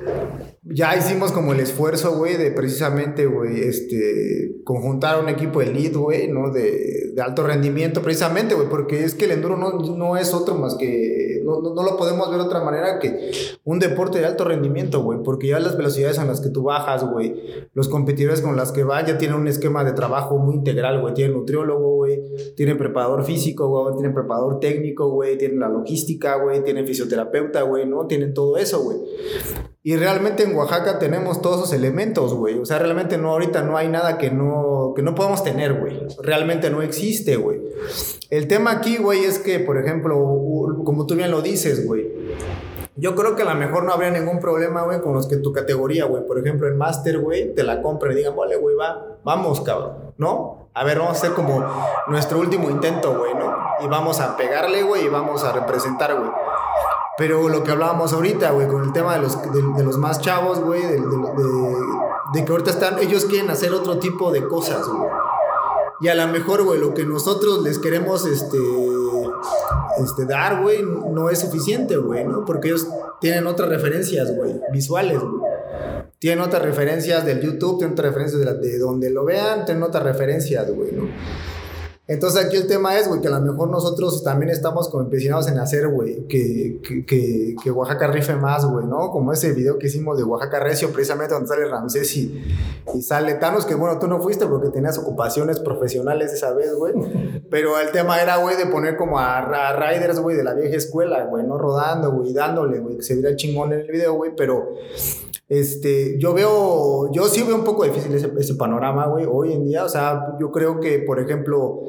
ya 0.75 0.97
hicimos 0.97 1.31
como 1.31 1.53
el 1.53 1.61
esfuerzo, 1.61 2.17
güey, 2.17 2.37
de 2.37 2.51
precisamente, 2.51 3.27
güey, 3.27 3.61
este, 3.61 4.57
conjuntar 4.65 5.23
un 5.23 5.29
equipo 5.29 5.63
elite, 5.63 5.97
güey, 5.97 6.27
¿no? 6.27 6.51
De, 6.51 7.15
alto 7.23 7.47
rendimiento, 7.47 8.03
precisamente, 8.03 8.57
güey, 8.57 8.69
porque 8.69 9.05
es 9.05 9.15
que 9.15 9.27
el 9.27 9.31
enduro 9.31 9.57
no, 9.57 9.79
no 9.79 10.17
es 10.17 10.35
otro 10.35 10.57
más 10.57 10.75
que, 10.75 11.41
no, 11.45 11.61
no, 11.61 11.83
lo 11.85 11.97
podemos 11.97 12.29
ver 12.29 12.41
de 12.41 12.45
otra 12.45 12.65
manera 12.65 12.99
que 12.99 13.31
un 13.63 13.79
deporte 13.79 14.19
de 14.19 14.27
alto 14.27 14.45
rendimiento, 14.45 15.01
güey, 15.05 15.21
porque 15.23 15.47
ya 15.47 15.61
las 15.61 15.77
velocidades 15.77 16.19
a 16.19 16.25
las 16.25 16.41
que 16.41 16.49
tú 16.49 16.65
bajas, 16.65 17.09
güey, 17.09 17.69
los 17.73 17.89
competidores 17.89 18.41
con 18.41 18.57
las 18.57 18.73
que 18.73 18.83
van 18.83 19.07
ya 19.07 19.17
tienen 19.17 19.39
un 19.39 19.47
esquema 19.47 19.85
de 19.85 19.93
trabajo 19.93 20.39
muy 20.39 20.57
integral, 20.57 21.01
güey, 21.01 21.15
tienen 21.15 21.37
nutriólogo, 21.37 21.95
güey, 21.95 22.21
tienen 22.57 22.79
preparador 22.79 23.25
físico, 23.25 23.69
güey, 23.69 23.95
tienen 23.95 24.13
preparador 24.13 24.59
técnico, 24.59 25.09
güey, 25.09 25.39
tienen 25.39 25.61
la 25.61 25.69
logística, 25.69 26.35
güey, 26.43 26.65
tienen 26.65 26.85
fisioterapeuta, 26.85 27.63
güey, 27.63 27.87
¿no? 27.87 28.09
Tienen 28.09 28.35
todo 28.35 28.57
eso, 28.57 28.83
güey. 28.83 28.99
Y 29.87 29.97
realmente 29.97 30.45
en 30.45 30.57
Oaxaca 30.57 30.99
tenemos 30.99 31.43
todos 31.43 31.59
esos 31.59 31.75
elementos, 31.75 32.33
güey. 32.33 32.59
O 32.59 32.65
sea, 32.65 32.79
realmente 32.79 33.19
no, 33.19 33.33
ahorita 33.33 33.61
no 33.61 33.77
hay 33.77 33.89
nada 33.89 34.17
que 34.17 34.31
no, 34.31 34.95
que 34.97 35.03
no 35.03 35.15
podamos 35.15 35.45
tener, 35.45 35.79
güey. 35.79 36.01
Realmente 36.23 36.71
no 36.71 36.81
existe, 36.81 37.37
güey. 37.37 37.61
El 38.31 38.49
tema 38.49 38.71
aquí, 38.71 38.97
güey, 38.97 39.25
es 39.27 39.39
que, 39.39 39.61
por 39.61 39.77
ejemplo, 39.77 40.17
como 40.85 41.05
tú 41.07 41.17
bien 41.17 41.31
lo 41.31 41.43
dices, 41.43 41.87
güey. 41.87 42.11
Yo 42.97 43.15
creo 43.15 43.37
que 43.37 43.43
a 43.43 43.45
lo 43.45 43.55
mejor 43.57 43.85
no 43.85 43.93
habría 43.93 44.11
ningún 44.11 44.41
problema, 44.41 44.85
güey, 44.85 45.03
con 45.03 45.13
los 45.13 45.29
que 45.29 45.37
tu 45.37 45.53
categoría, 45.53 46.07
güey. 46.07 46.27
Por 46.27 46.39
ejemplo, 46.39 46.67
el 46.67 46.77
Master, 46.77 47.19
güey, 47.19 47.55
te 47.55 47.63
la 47.63 47.83
compren 47.83 48.15
y 48.15 48.17
digan, 48.17 48.35
vale, 48.35 48.57
güey, 48.57 48.75
va, 48.77 49.19
vamos, 49.23 49.61
cabrón, 49.61 50.15
¿no? 50.17 50.71
A 50.73 50.83
ver, 50.85 50.99
vamos 50.99 51.17
a 51.17 51.19
hacer 51.19 51.33
como 51.33 51.63
nuestro 52.07 52.39
último 52.39 52.71
intento, 52.71 53.19
güey, 53.19 53.35
¿no? 53.35 53.55
Y 53.85 53.87
vamos 53.87 54.19
a 54.21 54.35
pegarle, 54.39 54.83
güey, 54.83 55.05
y 55.05 55.09
vamos 55.09 55.45
a 55.45 55.53
representar, 55.53 56.19
güey. 56.19 56.31
Pero 57.17 57.49
lo 57.49 57.63
que 57.63 57.71
hablábamos 57.71 58.13
ahorita, 58.13 58.51
güey, 58.51 58.67
con 58.67 58.83
el 58.83 58.93
tema 58.93 59.15
de 59.15 59.23
los, 59.23 59.41
de, 59.53 59.85
los 59.85 59.99
más 59.99 60.21
chavos, 60.21 60.59
güey, 60.61 60.83
de, 60.83 61.01
de, 62.33 62.45
que 62.45 62.51
ahorita 62.51 62.71
están, 62.71 62.99
ellos 62.99 63.25
quieren 63.27 63.51
hacer 63.51 63.73
otro 63.73 63.99
tipo 63.99 64.33
de 64.33 64.45
cosas, 64.49 64.87
güey. 64.89 65.11
Y 66.01 66.09
a 66.09 66.15
lo 66.17 66.27
mejor, 66.27 66.65
güey, 66.65 66.81
lo 66.81 66.93
que 66.93 67.05
nosotros 67.05 67.63
les 67.63 67.79
queremos, 67.79 68.27
este, 68.27 68.59
este, 70.03 70.27
dar, 70.27 70.61
güey, 70.63 70.83
no 70.83 71.31
es 71.31 71.39
suficiente, 71.39 71.97
güey, 71.97 72.25
¿no? 72.25 72.45
Porque 72.45 72.69
ellos 72.69 72.89
tienen 73.21 73.47
otras 73.47 73.69
referencias, 73.69 74.35
güey, 74.35 74.61
visuales, 74.73 75.21
güey. 75.21 75.53
Tienen 76.19 76.45
otras 76.45 76.63
referencias 76.63 77.25
del 77.25 77.41
YouTube, 77.41 77.79
tienen 77.79 77.93
otras 77.93 78.09
referencias 78.09 78.41
de, 78.45 78.69
de 78.69 78.79
donde 78.79 79.11
lo 79.11 79.25
vean, 79.25 79.65
tienen 79.65 79.85
otras 79.85 80.03
referencias, 80.03 80.69
güey, 80.75 80.91
¿no? 80.93 81.05
Entonces 82.07 82.45
aquí 82.45 82.57
el 82.57 82.67
tema 82.67 82.99
es, 82.99 83.09
güey, 83.09 83.23
que 83.23 83.29
a 83.29 83.31
lo 83.31 83.41
mejor 83.41 83.71
nosotros 83.71 84.23
también 84.23 84.51
estamos 84.51 84.91
como 84.91 85.05
empecinados 85.05 85.49
en 85.49 85.59
hacer, 85.59 85.89
güey, 85.89 86.27
que, 86.29 86.79
que, 87.07 87.57
que, 87.63 87.71
Oaxaca 87.71 88.09
rife 88.09 88.37
más, 88.37 88.67
güey, 88.67 88.87
¿no? 88.87 89.11
Como 89.11 89.33
ese 89.33 89.53
video 89.53 89.79
que 89.79 89.87
hicimos 89.87 90.19
de 90.19 90.23
Oaxaca 90.23 90.61
Recio, 90.61 90.93
precisamente 90.93 91.33
donde 91.33 91.49
sale 91.49 91.65
Ramsés 91.65 92.15
y, 92.19 92.45
y 92.95 93.01
sale 93.01 93.33
Thanos, 93.35 93.65
que 93.65 93.75
bueno, 93.75 93.99
tú 93.99 94.07
no 94.07 94.21
fuiste 94.21 94.45
porque 94.45 94.69
tenías 94.69 94.99
ocupaciones 94.99 95.61
profesionales 95.61 96.31
esa 96.31 96.53
vez, 96.53 96.75
güey. 96.75 96.93
Pero 97.51 97.81
el 97.81 97.91
tema 97.91 98.21
era, 98.21 98.37
güey, 98.37 98.59
de 98.59 98.67
poner 98.67 98.99
como 98.99 99.19
a, 99.19 99.73
riders, 99.73 100.21
güey, 100.21 100.37
de 100.37 100.45
la 100.45 100.53
vieja 100.53 100.77
escuela, 100.77 101.25
güey, 101.25 101.47
¿no? 101.47 101.57
Rodando, 101.57 102.13
güey, 102.13 102.35
dándole, 102.35 102.81
güey, 102.81 102.97
que 102.97 103.03
se 103.03 103.15
viera 103.15 103.35
chingón 103.35 103.73
en 103.73 103.81
el 103.81 103.91
video, 103.91 104.13
güey, 104.13 104.33
pero... 104.37 104.75
Este, 105.47 106.19
yo 106.19 106.33
veo, 106.33 107.13
yo 107.13 107.27
sí 107.27 107.43
veo 107.43 107.55
un 107.55 107.65
poco 107.65 107.85
difícil 107.85 108.15
ese, 108.15 108.33
ese 108.39 108.55
panorama, 108.55 109.07
güey, 109.07 109.27
hoy 109.31 109.53
en 109.53 109.67
día. 109.67 109.85
O 109.85 109.89
sea, 109.91 110.37
yo 110.41 110.51
creo 110.51 110.81
que, 110.81 111.01
por 111.01 111.21
ejemplo, 111.21 111.83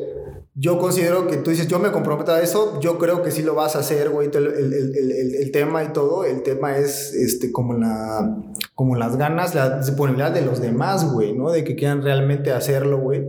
yo 0.57 0.79
considero 0.79 1.27
que 1.27 1.35
tú 1.35 1.51
dices, 1.51 1.67
yo 1.67 1.79
me 1.79 1.91
comprometo 1.91 2.31
a 2.31 2.41
eso, 2.41 2.79
yo 2.79 2.97
creo 2.97 3.21
que 3.21 3.31
sí 3.31 3.43
lo 3.43 3.55
vas 3.55 3.75
a 3.75 3.79
hacer, 3.79 4.09
güey, 4.09 4.29
el, 4.33 4.47
el, 4.47 4.73
el, 4.73 5.35
el, 5.35 5.51
tema 5.51 5.83
y 5.83 5.91
todo, 5.91 6.23
el 6.23 6.43
tema 6.43 6.77
es 6.77 7.13
este, 7.13 7.51
como, 7.51 7.73
la, 7.73 8.37
como 8.73 8.95
las 8.95 9.17
ganas, 9.17 9.53
la 9.53 9.79
disponibilidad 9.79 10.31
de 10.31 10.43
los 10.43 10.61
demás, 10.61 11.11
güey, 11.11 11.33
¿no? 11.33 11.51
De 11.51 11.65
que 11.65 11.75
quieran 11.75 12.01
realmente 12.01 12.53
hacerlo, 12.53 12.99
güey. 12.99 13.25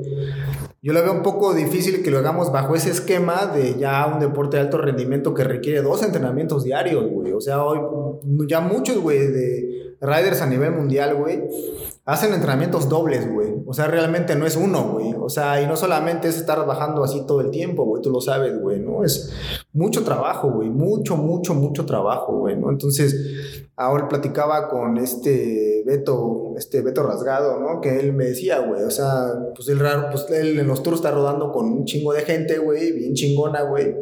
Yo 0.83 0.93
lo 0.93 1.03
veo 1.03 1.13
un 1.13 1.23
poco 1.23 1.53
difícil 1.53 2.05
que 2.05 2.13
lo 2.13 2.19
hagamos 2.19 2.53
bajo 2.53 2.77
ese 2.77 2.91
esquema 2.91 3.47
de 3.47 3.77
ya 3.77 4.07
un 4.07 4.21
deporte 4.21 4.57
de 4.57 4.63
alto 4.63 4.79
rendimiento 4.79 5.35
que 5.35 5.43
requiere 5.43 5.83
dos 5.83 6.05
entrenamientos 6.05 6.63
diarios, 6.63 7.11
güey. 7.11 7.33
O 7.33 7.41
sea, 7.41 7.65
hoy 7.65 7.81
ya 8.47 8.61
muchos, 8.61 8.99
güey, 8.99 9.19
de 9.19 9.97
riders 10.01 10.43
a 10.43 10.47
nivel 10.47 10.71
mundial, 10.71 11.17
güey, 11.17 11.43
hacen 12.05 12.33
entrenamientos 12.33 12.89
dobles, 12.89 13.29
güey. 13.29 13.56
O 13.67 13.75
sea, 13.75 13.89
realmente 13.89 14.37
no 14.37 14.47
es 14.47 14.57
uno, 14.57 14.93
güey. 14.93 15.15
O 15.19 15.29
sea, 15.29 15.61
y 15.61 15.67
no 15.67 15.77
solamente 15.77 16.29
es 16.29 16.37
estar 16.37 16.65
bajando 16.67 17.03
así 17.03 17.27
todo 17.27 17.41
el 17.41 17.51
tiempo, 17.51 17.85
güey. 17.85 18.01
Tú 18.01 18.11
lo 18.11 18.21
sabes, 18.21 18.61
güey, 18.61 18.79
¿no? 18.79 19.05
Es 19.05 19.33
mucho 19.73 20.05
trabajo, 20.05 20.51
güey. 20.51 20.71
Mucho, 20.71 21.17
mucho, 21.17 21.55
mucho 21.55 21.85
trabajo, 21.85 22.39
güey, 22.39 22.57
¿no? 22.57 22.71
Entonces, 22.71 23.67
ahora 23.77 24.09
platicaba 24.09 24.69
con 24.69 24.97
este 24.99 25.83
Beto, 25.85 26.55
este 26.57 26.81
Beto 26.81 27.03
Rasgado, 27.03 27.59
¿no? 27.61 27.81
Que 27.81 27.99
él 27.99 28.13
me 28.13 28.27
decía, 28.27 28.61
güey, 28.61 28.83
o 28.85 28.91
sea, 28.91 29.33
pues 29.55 29.69
él 29.69 29.79
raro, 29.79 30.09
pues 30.11 30.31
él 30.31 30.59
en 30.59 30.67
los 30.67 30.83
tours 30.83 30.99
está 30.99 31.11
rodando 31.11 31.53
con 31.53 31.67
un 31.67 31.85
chingo 31.85 32.13
de 32.13 32.23
gente, 32.23 32.59
güey, 32.59 32.93
bien 32.93 33.15
chingona, 33.15 33.63
güey. 33.63 33.97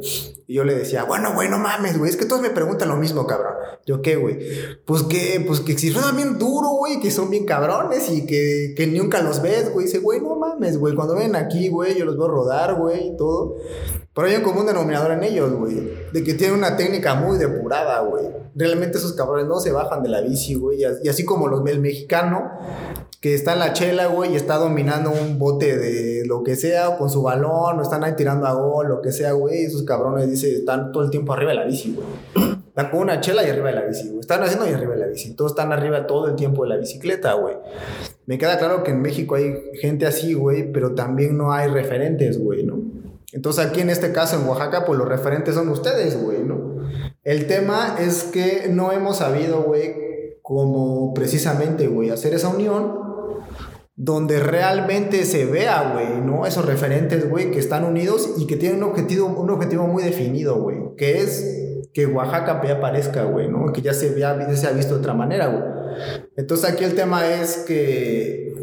Y 0.46 0.54
yo 0.54 0.64
le 0.64 0.74
decía, 0.74 1.04
bueno, 1.04 1.32
güey, 1.32 1.48
no 1.48 1.58
mames, 1.58 1.98
güey, 1.98 2.10
es 2.10 2.16
que 2.16 2.26
todos 2.26 2.42
me 2.42 2.50
preguntan 2.50 2.88
lo 2.88 2.96
mismo, 2.96 3.26
cabrón. 3.26 3.54
Yo, 3.86 4.02
¿qué, 4.02 4.16
güey? 4.16 4.38
Pues 4.84 5.02
que, 5.02 5.42
pues 5.46 5.60
que 5.60 5.78
si 5.78 5.90
rodan 5.90 6.16
bien 6.16 6.38
duro, 6.38 6.68
güey, 6.70 7.00
que 7.00 7.10
son 7.10 7.30
bien 7.30 7.46
cabrones 7.46 8.10
y 8.10 8.26
que, 8.26 8.74
que 8.76 8.86
nunca 8.86 9.22
los 9.22 9.40
ves, 9.40 9.72
güey. 9.72 9.86
Dice, 9.86 10.00
güey, 10.00 10.20
no 10.20 10.36
mames, 10.36 10.78
güey, 10.78 10.94
cuando 10.94 11.14
ven 11.14 11.34
aquí, 11.34 11.68
güey, 11.68 11.96
yo 11.98 12.04
los 12.04 12.18
veo 12.18 12.28
rodar, 12.28 12.74
güey, 12.74 13.08
y 13.08 13.16
todo. 13.16 13.56
Pero 14.14 14.28
hay 14.28 14.36
un 14.36 14.42
común 14.42 14.64
denominador 14.64 15.10
en 15.10 15.24
ellos, 15.24 15.52
güey. 15.52 15.90
De 16.12 16.22
que 16.22 16.34
tienen 16.34 16.56
una 16.56 16.76
técnica 16.76 17.16
muy 17.16 17.36
depurada, 17.36 18.00
güey. 18.00 18.26
Realmente 18.54 18.98
esos 18.98 19.14
cabrones 19.14 19.48
no 19.48 19.58
se 19.58 19.72
bajan 19.72 20.04
de 20.04 20.08
la 20.08 20.20
bici, 20.20 20.54
güey. 20.54 20.82
Y 21.02 21.08
así 21.08 21.24
como 21.24 21.48
los, 21.48 21.68
el 21.68 21.80
mexicano, 21.80 22.52
que 23.20 23.34
está 23.34 23.54
en 23.54 23.58
la 23.58 23.72
chela, 23.72 24.06
güey, 24.06 24.32
y 24.32 24.36
está 24.36 24.56
dominando 24.58 25.10
un 25.10 25.40
bote 25.40 25.76
de 25.76 26.24
lo 26.26 26.44
que 26.44 26.54
sea, 26.54 26.90
o 26.90 26.98
con 26.98 27.10
su 27.10 27.22
balón, 27.22 27.80
o 27.80 27.82
están 27.82 28.04
ahí 28.04 28.14
tirando 28.16 28.46
a 28.46 28.52
gol, 28.52 28.86
lo 28.86 29.02
que 29.02 29.10
sea, 29.10 29.32
güey. 29.32 29.64
Esos 29.64 29.82
cabrones, 29.82 30.30
dice, 30.30 30.58
están 30.58 30.92
todo 30.92 31.02
el 31.02 31.10
tiempo 31.10 31.32
arriba 31.32 31.50
de 31.50 31.56
la 31.56 31.64
bici, 31.64 31.96
güey. 31.96 32.54
Están 32.74 32.90
con 32.90 33.00
una 33.02 33.20
chela 33.20 33.46
y 33.46 33.50
arriba 33.50 33.68
de 33.68 33.74
la 33.76 33.82
bici, 33.82 34.08
güey. 34.08 34.18
Están 34.18 34.42
haciendo 34.42 34.68
y 34.68 34.72
arriba 34.72 34.94
de 34.94 34.98
la 34.98 35.06
bici. 35.06 35.32
Todos 35.34 35.52
están 35.52 35.72
arriba 35.72 36.08
todo 36.08 36.26
el 36.26 36.34
tiempo 36.34 36.64
de 36.64 36.70
la 36.70 36.76
bicicleta, 36.76 37.34
güey. 37.34 37.54
Me 38.26 38.36
queda 38.36 38.58
claro 38.58 38.82
que 38.82 38.90
en 38.90 39.00
México 39.00 39.36
hay 39.36 39.54
gente 39.80 40.06
así, 40.06 40.34
güey, 40.34 40.72
pero 40.72 40.92
también 40.92 41.38
no 41.38 41.52
hay 41.52 41.68
referentes, 41.68 42.36
güey, 42.36 42.64
¿no? 42.64 42.80
Entonces 43.34 43.66
aquí 43.66 43.80
en 43.80 43.90
este 43.90 44.12
caso 44.12 44.36
en 44.36 44.46
Oaxaca, 44.46 44.84
pues 44.84 44.96
los 44.96 45.08
referentes 45.08 45.56
son 45.56 45.68
ustedes, 45.68 46.22
güey, 46.22 46.44
¿no? 46.44 46.76
El 47.24 47.48
tema 47.48 47.96
es 47.98 48.22
que 48.22 48.68
no 48.70 48.92
hemos 48.92 49.16
sabido, 49.16 49.64
güey, 49.64 50.38
como 50.40 51.12
precisamente, 51.14 51.88
güey, 51.88 52.10
hacer 52.10 52.32
esa 52.32 52.48
unión 52.48 52.96
donde 53.96 54.38
realmente 54.38 55.24
se 55.24 55.46
vea, 55.46 55.92
güey, 55.92 56.20
¿no? 56.20 56.46
Esos 56.46 56.64
referentes, 56.64 57.28
güey, 57.28 57.50
que 57.50 57.58
están 57.58 57.84
unidos 57.84 58.34
y 58.38 58.46
que 58.46 58.56
tienen 58.56 58.78
un 58.78 58.90
objetivo, 58.90 59.26
un 59.26 59.50
objetivo 59.50 59.88
muy 59.88 60.04
definido, 60.04 60.62
güey, 60.62 60.94
que 60.96 61.18
es 61.18 61.60
que 61.92 62.06
Oaxaca 62.06 62.62
ya 62.64 62.74
aparezca, 62.74 63.24
güey, 63.24 63.48
¿no? 63.48 63.72
Que 63.72 63.82
ya 63.82 63.94
se, 63.94 64.10
vea, 64.10 64.38
ya 64.38 64.56
se 64.56 64.68
ha 64.68 64.70
visto 64.70 64.94
de 64.94 65.00
otra 65.00 65.14
manera, 65.14 65.48
güey. 65.48 65.62
Entonces 66.36 66.70
aquí 66.70 66.84
el 66.84 66.94
tema 66.94 67.26
es 67.26 67.58
que 67.58 68.53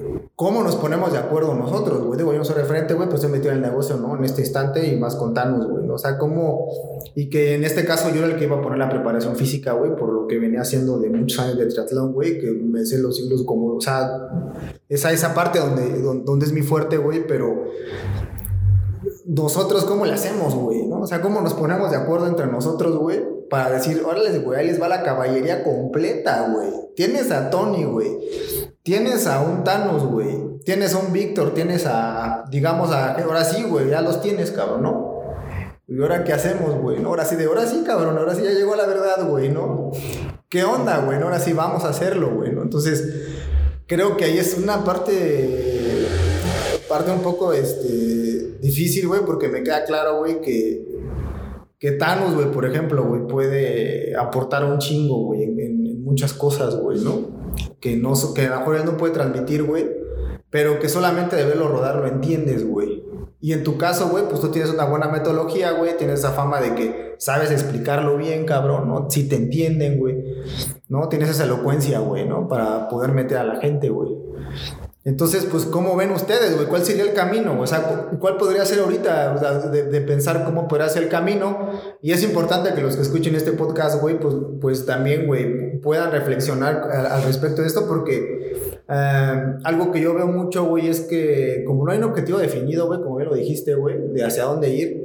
¿Cómo 0.41 0.63
nos 0.63 0.75
ponemos 0.75 1.11
de 1.11 1.19
acuerdo 1.19 1.53
nosotros, 1.53 2.03
güey? 2.03 2.17
Digo, 2.17 2.31
yo 2.31 2.39
no 2.39 2.43
soy 2.43 2.55
referente, 2.55 2.95
güey, 2.95 3.07
pues 3.07 3.23
he 3.23 3.27
metido 3.27 3.51
en 3.51 3.57
el 3.57 3.61
negocio, 3.61 3.97
¿no? 3.97 4.17
En 4.17 4.23
este 4.23 4.41
instante 4.41 4.87
y 4.87 4.97
más 4.97 5.15
contarnos, 5.15 5.69
güey. 5.69 5.87
O 5.87 5.99
sea, 5.99 6.17
cómo... 6.17 6.65
Y 7.13 7.29
que 7.29 7.53
en 7.53 7.63
este 7.63 7.85
caso 7.85 8.09
yo 8.09 8.23
era 8.23 8.33
el 8.33 8.37
que 8.37 8.45
iba 8.45 8.57
a 8.57 8.61
poner 8.63 8.79
la 8.79 8.89
preparación 8.89 9.35
física, 9.35 9.73
güey, 9.73 9.95
por 9.95 10.11
lo 10.11 10.25
que 10.25 10.39
venía 10.39 10.61
haciendo 10.61 10.97
de 10.97 11.11
muchos 11.11 11.37
años 11.37 11.59
de 11.59 11.67
triatlón, 11.67 12.13
güey, 12.13 12.39
que 12.39 12.49
me 12.49 12.83
sé 12.83 12.97
los 12.97 13.17
siglos 13.17 13.43
como... 13.43 13.75
O 13.75 13.81
sea, 13.81 14.09
esa, 14.89 15.11
esa 15.11 15.35
parte 15.35 15.59
donde, 15.59 16.01
donde, 16.01 16.43
es 16.47 16.53
mi 16.53 16.63
fuerte, 16.63 16.97
güey, 16.97 17.27
pero 17.27 17.65
nosotros 19.27 19.85
cómo 19.85 20.07
le 20.07 20.13
hacemos, 20.13 20.55
güey, 20.55 20.87
¿no? 20.87 21.01
O 21.01 21.05
sea, 21.05 21.21
cómo 21.21 21.41
nos 21.41 21.53
ponemos 21.53 21.91
de 21.91 21.97
acuerdo 21.97 22.25
entre 22.25 22.47
nosotros, 22.47 22.97
güey, 22.97 23.21
para 23.47 23.69
decir, 23.69 24.01
órale, 24.03 24.39
güey, 24.39 24.59
ahí 24.59 24.65
les 24.65 24.81
va 24.81 24.87
la 24.87 25.03
caballería 25.03 25.63
completa, 25.63 26.51
güey. 26.51 26.69
Tienes 26.95 27.29
a 27.29 27.51
Tony, 27.51 27.83
güey. 27.83 28.17
Tienes 28.83 29.27
a 29.27 29.41
un 29.41 29.63
Thanos, 29.63 30.03
güey. 30.05 30.59
Tienes 30.65 30.95
a 30.95 30.97
un 30.97 31.13
Víctor, 31.13 31.53
tienes 31.53 31.85
a, 31.85 32.45
digamos, 32.49 32.91
a, 32.91 33.13
ahora 33.13 33.43
sí, 33.43 33.63
güey, 33.63 33.89
ya 33.89 34.01
los 34.01 34.21
tienes, 34.21 34.51
cabrón, 34.51 34.83
¿no? 34.83 35.11
¿Y 35.87 36.01
ahora 36.01 36.23
qué 36.23 36.33
hacemos, 36.33 36.75
güey? 36.75 37.03
Ahora 37.03 37.25
sí, 37.25 37.35
de 37.35 37.45
ahora 37.45 37.67
sí, 37.67 37.83
cabrón, 37.85 38.17
ahora 38.17 38.33
sí 38.33 38.43
ya 38.43 38.51
llegó 38.51 38.75
la 38.75 38.87
verdad, 38.87 39.27
güey, 39.27 39.49
¿no? 39.49 39.91
¿Qué 40.49 40.63
onda, 40.63 40.99
güey? 40.99 41.21
Ahora 41.21 41.39
sí 41.39 41.53
vamos 41.53 41.83
a 41.83 41.89
hacerlo, 41.89 42.33
güey, 42.33 42.53
¿no? 42.53 42.61
Entonces, 42.63 43.07
creo 43.87 44.17
que 44.17 44.25
ahí 44.25 44.37
es 44.37 44.57
una 44.57 44.83
parte, 44.83 46.07
parte 46.87 47.11
un 47.11 47.21
poco, 47.21 47.53
este, 47.53 48.57
difícil, 48.61 49.07
güey, 49.07 49.21
porque 49.25 49.47
me 49.47 49.63
queda 49.63 49.83
claro, 49.83 50.19
güey, 50.19 50.41
que, 50.41 50.87
que 51.77 51.91
Thanos, 51.91 52.33
güey, 52.33 52.51
por 52.51 52.65
ejemplo, 52.65 53.03
güey, 53.03 53.27
puede 53.27 54.15
aportar 54.15 54.65
un 54.65 54.79
chingo, 54.79 55.25
güey, 55.25 55.43
en 55.43 56.03
muchas 56.03 56.33
cosas, 56.33 56.75
güey, 56.75 56.99
¿no? 56.99 57.40
Que, 57.79 57.97
no, 57.97 58.13
que 58.33 58.45
a 58.45 58.49
lo 58.49 58.59
mejor 58.59 58.75
él 58.77 58.85
no 58.85 58.97
puede 58.97 59.13
transmitir, 59.13 59.63
güey, 59.63 59.89
pero 60.49 60.79
que 60.79 60.89
solamente 60.89 61.35
de 61.35 61.45
verlo 61.45 61.67
rodar 61.67 61.95
lo 61.95 62.07
entiendes, 62.07 62.67
güey. 62.67 63.03
Y 63.39 63.53
en 63.53 63.63
tu 63.63 63.77
caso, 63.77 64.09
güey, 64.09 64.25
pues 64.29 64.39
tú 64.39 64.49
tienes 64.49 64.71
una 64.71 64.85
buena 64.85 65.07
metodología, 65.07 65.71
güey, 65.71 65.97
tienes 65.97 66.19
esa 66.19 66.31
fama 66.31 66.61
de 66.61 66.75
que 66.75 67.15
sabes 67.17 67.49
explicarlo 67.49 68.15
bien, 68.15 68.45
cabrón, 68.45 68.87
¿no? 68.87 69.09
Si 69.09 69.27
te 69.27 69.35
entienden, 69.35 69.97
güey, 69.97 70.23
¿no? 70.89 71.09
Tienes 71.09 71.29
esa 71.29 71.45
elocuencia, 71.45 71.99
güey, 71.99 72.27
¿no? 72.27 72.47
Para 72.47 72.87
poder 72.87 73.13
meter 73.13 73.39
a 73.39 73.43
la 73.43 73.55
gente, 73.59 73.89
güey. 73.89 74.11
Entonces, 75.03 75.47
pues, 75.49 75.65
¿cómo 75.65 75.95
ven 75.95 76.11
ustedes, 76.11 76.55
güey? 76.55 76.67
¿Cuál 76.67 76.85
sería 76.85 77.03
el 77.03 77.13
camino? 77.13 77.59
O 77.59 77.65
sea, 77.65 78.09
¿cuál 78.19 78.37
podría 78.37 78.63
ser 78.65 78.81
ahorita 78.81 79.69
de, 79.71 80.01
pensar 80.01 80.45
cómo 80.45 80.67
podría 80.67 80.89
ser 80.89 81.03
el 81.03 81.09
camino? 81.09 81.71
Y 82.03 82.11
es 82.11 82.21
importante 82.23 82.75
que 82.75 82.81
los 82.81 82.95
que 82.95 83.01
escuchen 83.01 83.33
este 83.33 83.51
podcast, 83.53 83.99
güey, 83.99 84.19
pues, 84.19 84.35
pues 84.61 84.85
también, 84.85 85.25
güey, 85.25 85.79
puedan 85.81 86.11
reflexionar 86.11 86.87
al, 86.91 87.23
respecto 87.23 87.63
de 87.63 87.67
esto, 87.67 87.87
porque 87.87 88.77
eh, 88.87 89.43
algo 89.63 89.91
que 89.91 90.01
yo 90.01 90.13
veo 90.13 90.27
mucho, 90.27 90.65
güey, 90.65 90.87
es 90.87 91.01
que 91.01 91.63
como 91.65 91.83
no 91.83 91.91
hay 91.91 91.97
un 91.97 92.03
objetivo 92.03 92.37
definido, 92.37 92.85
güey, 92.85 93.01
como 93.01 93.19
ya 93.19 93.25
lo 93.25 93.33
dijiste, 93.33 93.73
güey, 93.73 93.95
de 94.13 94.23
hacia 94.23 94.43
dónde 94.43 94.69
ir, 94.69 95.00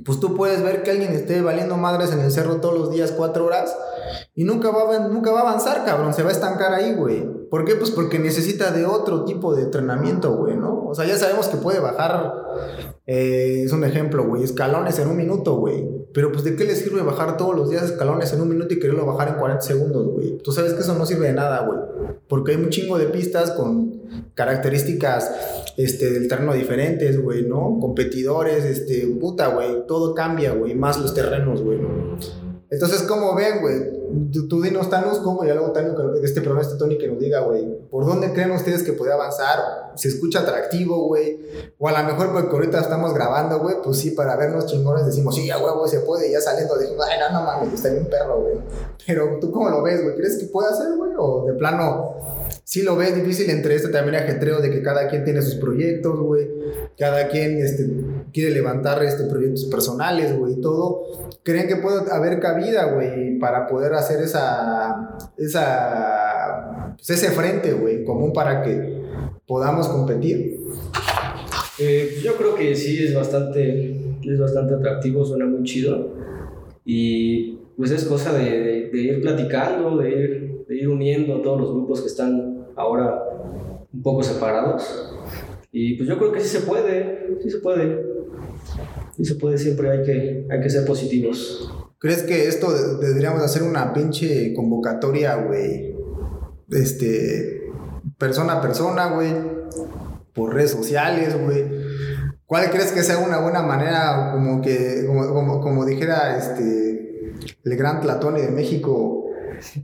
pues 0.00 0.20
tú 0.20 0.34
puedes 0.34 0.62
ver 0.62 0.82
que 0.82 0.90
alguien 0.90 1.12
esté 1.12 1.42
valiendo 1.42 1.76
madres 1.76 2.12
en 2.12 2.20
el 2.20 2.30
cerro 2.30 2.60
todos 2.60 2.78
los 2.78 2.90
días 2.90 3.12
cuatro 3.12 3.44
horas 3.44 3.76
y 4.34 4.44
nunca 4.44 4.70
va, 4.70 4.98
nunca 5.08 5.30
va 5.32 5.40
a 5.40 5.42
avanzar, 5.42 5.84
cabrón. 5.84 6.14
Se 6.14 6.22
va 6.22 6.30
a 6.30 6.32
estancar 6.32 6.72
ahí, 6.72 6.94
güey. 6.94 7.28
¿Por 7.50 7.64
qué? 7.64 7.74
Pues 7.74 7.90
porque 7.90 8.18
necesita 8.18 8.70
de 8.70 8.86
otro 8.86 9.24
tipo 9.24 9.54
de 9.54 9.62
entrenamiento, 9.62 10.34
güey, 10.36 10.56
¿no? 10.56 10.71
O 10.92 10.94
sea, 10.94 11.06
ya 11.06 11.16
sabemos 11.16 11.48
que 11.48 11.56
puede 11.56 11.80
bajar, 11.80 12.34
eh, 13.06 13.62
es 13.64 13.72
un 13.72 13.82
ejemplo, 13.82 14.26
güey, 14.26 14.42
escalones 14.42 14.98
en 14.98 15.08
un 15.08 15.16
minuto, 15.16 15.56
güey. 15.56 15.88
Pero 16.12 16.30
pues 16.30 16.44
de 16.44 16.54
qué 16.54 16.64
le 16.64 16.76
sirve 16.76 17.00
bajar 17.00 17.38
todos 17.38 17.56
los 17.56 17.70
días 17.70 17.84
escalones 17.84 18.30
en 18.34 18.42
un 18.42 18.50
minuto 18.50 18.74
y 18.74 18.78
quererlo 18.78 19.06
bajar 19.06 19.28
en 19.28 19.34
40 19.36 19.62
segundos, 19.62 20.06
güey. 20.08 20.36
Tú 20.36 20.52
sabes 20.52 20.74
que 20.74 20.80
eso 20.80 20.92
no 20.92 21.06
sirve 21.06 21.28
de 21.28 21.32
nada, 21.32 21.64
güey. 21.66 21.78
Porque 22.28 22.52
hay 22.52 22.58
un 22.58 22.68
chingo 22.68 22.98
de 22.98 23.06
pistas 23.06 23.52
con 23.52 24.02
características 24.34 25.32
este, 25.78 26.10
del 26.10 26.28
terreno 26.28 26.52
diferentes, 26.52 27.18
güey, 27.18 27.46
¿no? 27.46 27.78
Competidores, 27.80 28.66
este, 28.66 29.06
puta, 29.18 29.48
güey. 29.48 29.86
Todo 29.86 30.14
cambia, 30.14 30.52
güey. 30.52 30.74
Más 30.74 31.00
los 31.00 31.14
terrenos, 31.14 31.62
güey, 31.62 31.78
¿no? 31.78 32.18
Entonces, 32.72 33.02
¿cómo 33.02 33.34
ven, 33.34 33.60
güey? 33.60 34.02
Tú, 34.48 34.62
dinos, 34.62 34.88
Thanos, 34.88 35.18
¿cómo? 35.18 35.44
Y 35.44 35.48
luego 35.48 35.72
Thanos, 35.72 35.94
este 36.22 36.40
programa, 36.40 36.62
este 36.66 36.78
Tony, 36.78 36.96
que 36.96 37.06
nos 37.06 37.18
diga, 37.18 37.40
güey, 37.40 37.66
¿por 37.90 38.06
dónde 38.06 38.32
creen 38.32 38.50
ustedes 38.52 38.82
que 38.82 38.94
puede 38.94 39.12
avanzar? 39.12 39.92
¿Se 39.94 40.08
escucha 40.08 40.40
atractivo, 40.40 41.06
güey? 41.06 41.38
O 41.78 41.86
a 41.86 41.92
lo 41.92 42.08
mejor 42.08 42.32
porque 42.32 42.50
ahorita 42.50 42.80
estamos 42.80 43.12
grabando, 43.12 43.58
güey, 43.58 43.76
pues 43.84 43.98
sí, 43.98 44.12
para 44.12 44.36
vernos 44.36 44.64
chingones 44.64 45.04
decimos, 45.04 45.34
sí, 45.34 45.46
ya, 45.46 45.58
huevo, 45.58 45.86
se 45.86 46.00
puede, 46.00 46.32
ya 46.32 46.40
saliendo 46.40 46.74
decimos, 46.76 47.04
ay, 47.06 47.18
no, 47.20 47.40
no 47.40 47.44
mames, 47.44 47.74
está 47.74 47.90
bien 47.90 48.06
perro, 48.06 48.40
güey. 48.40 48.54
Pero 49.06 49.38
tú, 49.38 49.52
¿cómo 49.52 49.68
lo 49.68 49.82
ves, 49.82 50.02
güey? 50.02 50.16
¿Crees 50.16 50.38
que 50.38 50.46
puede 50.46 50.70
hacer, 50.70 50.96
güey? 50.96 51.10
O 51.18 51.44
de 51.44 51.52
plano, 51.52 52.14
sí 52.64 52.82
lo 52.82 52.96
ves 52.96 53.14
difícil 53.14 53.50
entre 53.50 53.74
este 53.74 53.88
también 53.88 54.16
ajetreo 54.16 54.60
de 54.60 54.70
que 54.70 54.82
cada 54.82 55.08
quien 55.08 55.24
tiene 55.24 55.42
sus 55.42 55.56
proyectos, 55.56 56.18
güey. 56.18 56.48
Cada 56.98 57.28
quien 57.28 57.58
este, 57.58 57.88
quiere 58.32 58.50
levantar 58.50 59.02
este, 59.02 59.24
proyectos 59.24 59.64
personales, 59.66 60.36
güey, 60.36 60.54
y 60.54 60.60
todo. 60.60 61.30
¿Creen 61.42 61.66
que 61.66 61.76
puede 61.76 62.10
haber 62.10 62.38
cabida, 62.40 62.92
güey, 62.92 63.38
para 63.38 63.66
poder 63.66 63.94
hacer 63.94 64.22
esa, 64.22 65.16
esa, 65.36 66.94
pues 66.96 67.10
ese 67.10 67.30
frente, 67.30 67.72
güey, 67.72 68.04
común 68.04 68.32
para 68.32 68.62
que 68.62 69.02
podamos 69.46 69.88
competir? 69.88 70.60
Eh, 71.78 72.20
yo 72.22 72.36
creo 72.36 72.54
que 72.54 72.76
sí 72.76 73.02
es 73.02 73.14
bastante, 73.14 74.16
es 74.22 74.38
bastante 74.38 74.74
atractivo, 74.74 75.24
suena 75.24 75.46
muy 75.46 75.64
chido. 75.64 76.14
Y 76.84 77.58
pues 77.76 77.90
es 77.90 78.04
cosa 78.04 78.32
de, 78.32 78.90
de, 78.92 78.98
ir 78.98 79.20
platicando, 79.20 79.96
de 79.96 80.10
ir, 80.10 80.64
de 80.68 80.76
ir 80.76 80.88
uniendo 80.88 81.36
a 81.36 81.42
todos 81.42 81.60
los 81.60 81.72
grupos 81.72 82.00
que 82.02 82.08
están 82.08 82.51
ahora 82.76 83.22
un 83.92 84.02
poco 84.02 84.22
separados. 84.22 85.14
Y 85.70 85.96
pues 85.96 86.08
yo 86.08 86.18
creo 86.18 86.32
que 86.32 86.40
sí 86.40 86.48
se 86.48 86.60
puede, 86.60 87.38
sí 87.42 87.50
se 87.50 87.58
puede. 87.58 88.12
Sí 89.16 89.24
se 89.24 89.34
puede, 89.34 89.58
siempre 89.58 89.90
hay 89.90 90.02
que, 90.02 90.46
hay 90.50 90.60
que 90.60 90.70
ser 90.70 90.84
positivos. 90.84 91.70
¿Crees 91.98 92.22
que 92.22 92.48
esto 92.48 92.72
deberíamos 92.98 93.42
hacer 93.42 93.62
una 93.62 93.92
pinche 93.92 94.52
convocatoria, 94.54 95.36
güey? 95.36 95.94
Este, 96.70 97.62
persona 98.18 98.54
a 98.54 98.60
persona, 98.60 99.14
güey, 99.14 99.32
por 100.32 100.54
redes 100.54 100.70
sociales, 100.70 101.36
güey. 101.38 101.64
¿Cuál 102.46 102.70
crees 102.70 102.92
que 102.92 103.02
sea 103.02 103.18
una 103.18 103.38
buena 103.38 103.62
manera, 103.62 104.30
como 104.32 104.60
que, 104.60 105.04
como, 105.06 105.32
como, 105.32 105.60
como 105.60 105.84
dijera 105.84 106.36
este, 106.36 107.34
el 107.64 107.76
gran 107.76 108.00
Platón 108.00 108.34
de 108.34 108.48
México, 108.48 109.26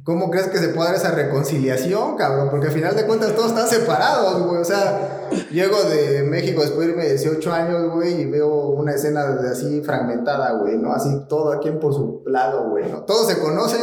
¿Cómo 0.04 0.30
crees 0.30 0.48
que 0.48 0.58
se 0.58 0.68
puede 0.68 0.88
dar 0.88 0.96
esa 0.96 1.10
reconciliación, 1.12 2.16
cabrón? 2.16 2.48
Porque 2.50 2.66
al 2.66 2.72
final 2.72 2.96
de 2.96 3.06
cuentas 3.06 3.34
todos 3.34 3.48
están 3.48 3.68
separados, 3.68 4.46
güey. 4.46 4.60
O 4.60 4.64
sea, 4.64 5.28
llego 5.50 5.82
de 5.84 6.22
México 6.22 6.60
después 6.62 6.86
de 6.86 6.92
irme 6.92 7.06
18 7.08 7.52
años, 7.52 7.92
güey, 7.92 8.22
y 8.22 8.24
veo 8.26 8.48
una 8.48 8.94
escena 8.94 9.38
así 9.50 9.80
fragmentada, 9.82 10.52
güey, 10.52 10.78
¿no? 10.78 10.92
Así 10.92 11.10
todo 11.28 11.52
aquí 11.52 11.70
por 11.70 11.94
su 11.94 12.22
lado, 12.26 12.70
güey, 12.70 12.90
¿no? 12.90 13.02
Todos 13.02 13.28
se 13.28 13.38
conocen, 13.38 13.82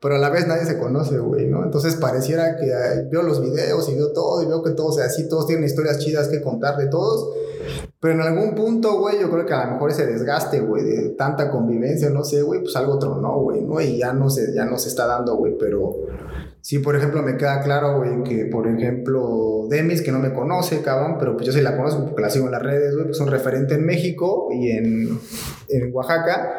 pero 0.00 0.16
a 0.16 0.18
la 0.18 0.30
vez 0.30 0.46
nadie 0.46 0.64
se 0.64 0.78
conoce, 0.78 1.18
güey, 1.18 1.46
¿no? 1.46 1.64
Entonces 1.64 1.96
pareciera 1.96 2.56
que 2.56 2.70
veo 3.10 3.22
los 3.22 3.40
videos 3.40 3.88
y 3.88 3.94
veo 3.94 4.12
todo 4.12 4.42
y 4.42 4.46
veo 4.46 4.62
que 4.62 4.70
todos 4.70 4.98
así, 4.98 5.28
todos 5.28 5.46
tienen 5.46 5.64
historias 5.64 5.98
chidas 5.98 6.28
que 6.28 6.40
contar 6.40 6.76
de 6.76 6.86
todos. 6.86 7.34
Pero 8.00 8.14
en 8.14 8.20
algún 8.22 8.54
punto, 8.54 8.98
güey, 8.98 9.20
yo 9.20 9.30
creo 9.30 9.44
que 9.44 9.52
a 9.52 9.66
lo 9.66 9.72
mejor 9.72 9.90
ese 9.90 10.06
desgaste, 10.06 10.60
güey, 10.60 10.84
de 10.84 11.08
tanta 11.10 11.50
convivencia, 11.50 12.08
no 12.10 12.24
sé, 12.24 12.42
güey, 12.42 12.62
pues 12.62 12.74
algo 12.76 12.98
tronó, 12.98 13.40
güey, 13.40 13.60
¿no? 13.62 13.80
Y 13.80 13.98
ya 13.98 14.12
no 14.12 14.30
se, 14.30 14.54
ya 14.54 14.64
no 14.64 14.78
se 14.78 14.88
está 14.88 15.06
dando, 15.06 15.36
güey, 15.36 15.56
pero 15.58 15.96
sí, 16.62 16.78
por 16.78 16.96
ejemplo, 16.96 17.22
me 17.22 17.36
queda 17.36 17.60
claro, 17.62 17.98
güey, 17.98 18.22
que, 18.22 18.46
por 18.46 18.66
ejemplo, 18.66 19.66
Demis, 19.68 20.02
que 20.02 20.12
no 20.12 20.18
me 20.18 20.32
conoce, 20.32 20.80
cabrón, 20.80 21.16
pero 21.18 21.34
pues 21.34 21.46
yo 21.46 21.52
sí 21.52 21.60
la 21.60 21.76
conozco 21.76 22.04
porque 22.06 22.22
la 22.22 22.30
sigo 22.30 22.46
en 22.46 22.52
las 22.52 22.62
redes, 22.62 22.94
güey, 22.94 23.04
pues 23.04 23.16
es 23.18 23.22
un 23.22 23.30
referente 23.30 23.74
en 23.74 23.84
México 23.84 24.48
y 24.50 24.70
en, 24.70 25.20
en 25.68 25.94
Oaxaca, 25.94 26.54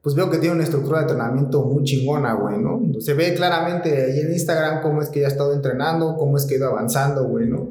pues 0.00 0.14
veo 0.14 0.30
que 0.30 0.38
tiene 0.38 0.54
una 0.54 0.64
estructura 0.64 0.98
de 0.98 1.04
entrenamiento 1.04 1.64
muy 1.64 1.82
chingona, 1.82 2.34
güey, 2.34 2.58
¿no? 2.58 2.80
Se 3.00 3.14
ve 3.14 3.34
claramente 3.34 3.90
ahí 3.90 4.20
en 4.20 4.32
Instagram 4.32 4.82
cómo 4.82 5.02
es 5.02 5.08
que 5.08 5.20
ya 5.20 5.26
ha 5.26 5.30
estado 5.30 5.52
entrenando, 5.54 6.16
cómo 6.16 6.36
es 6.36 6.46
que 6.46 6.54
ha 6.54 6.58
ido 6.58 6.68
avanzando, 6.68 7.24
güey, 7.26 7.48
¿no? 7.48 7.68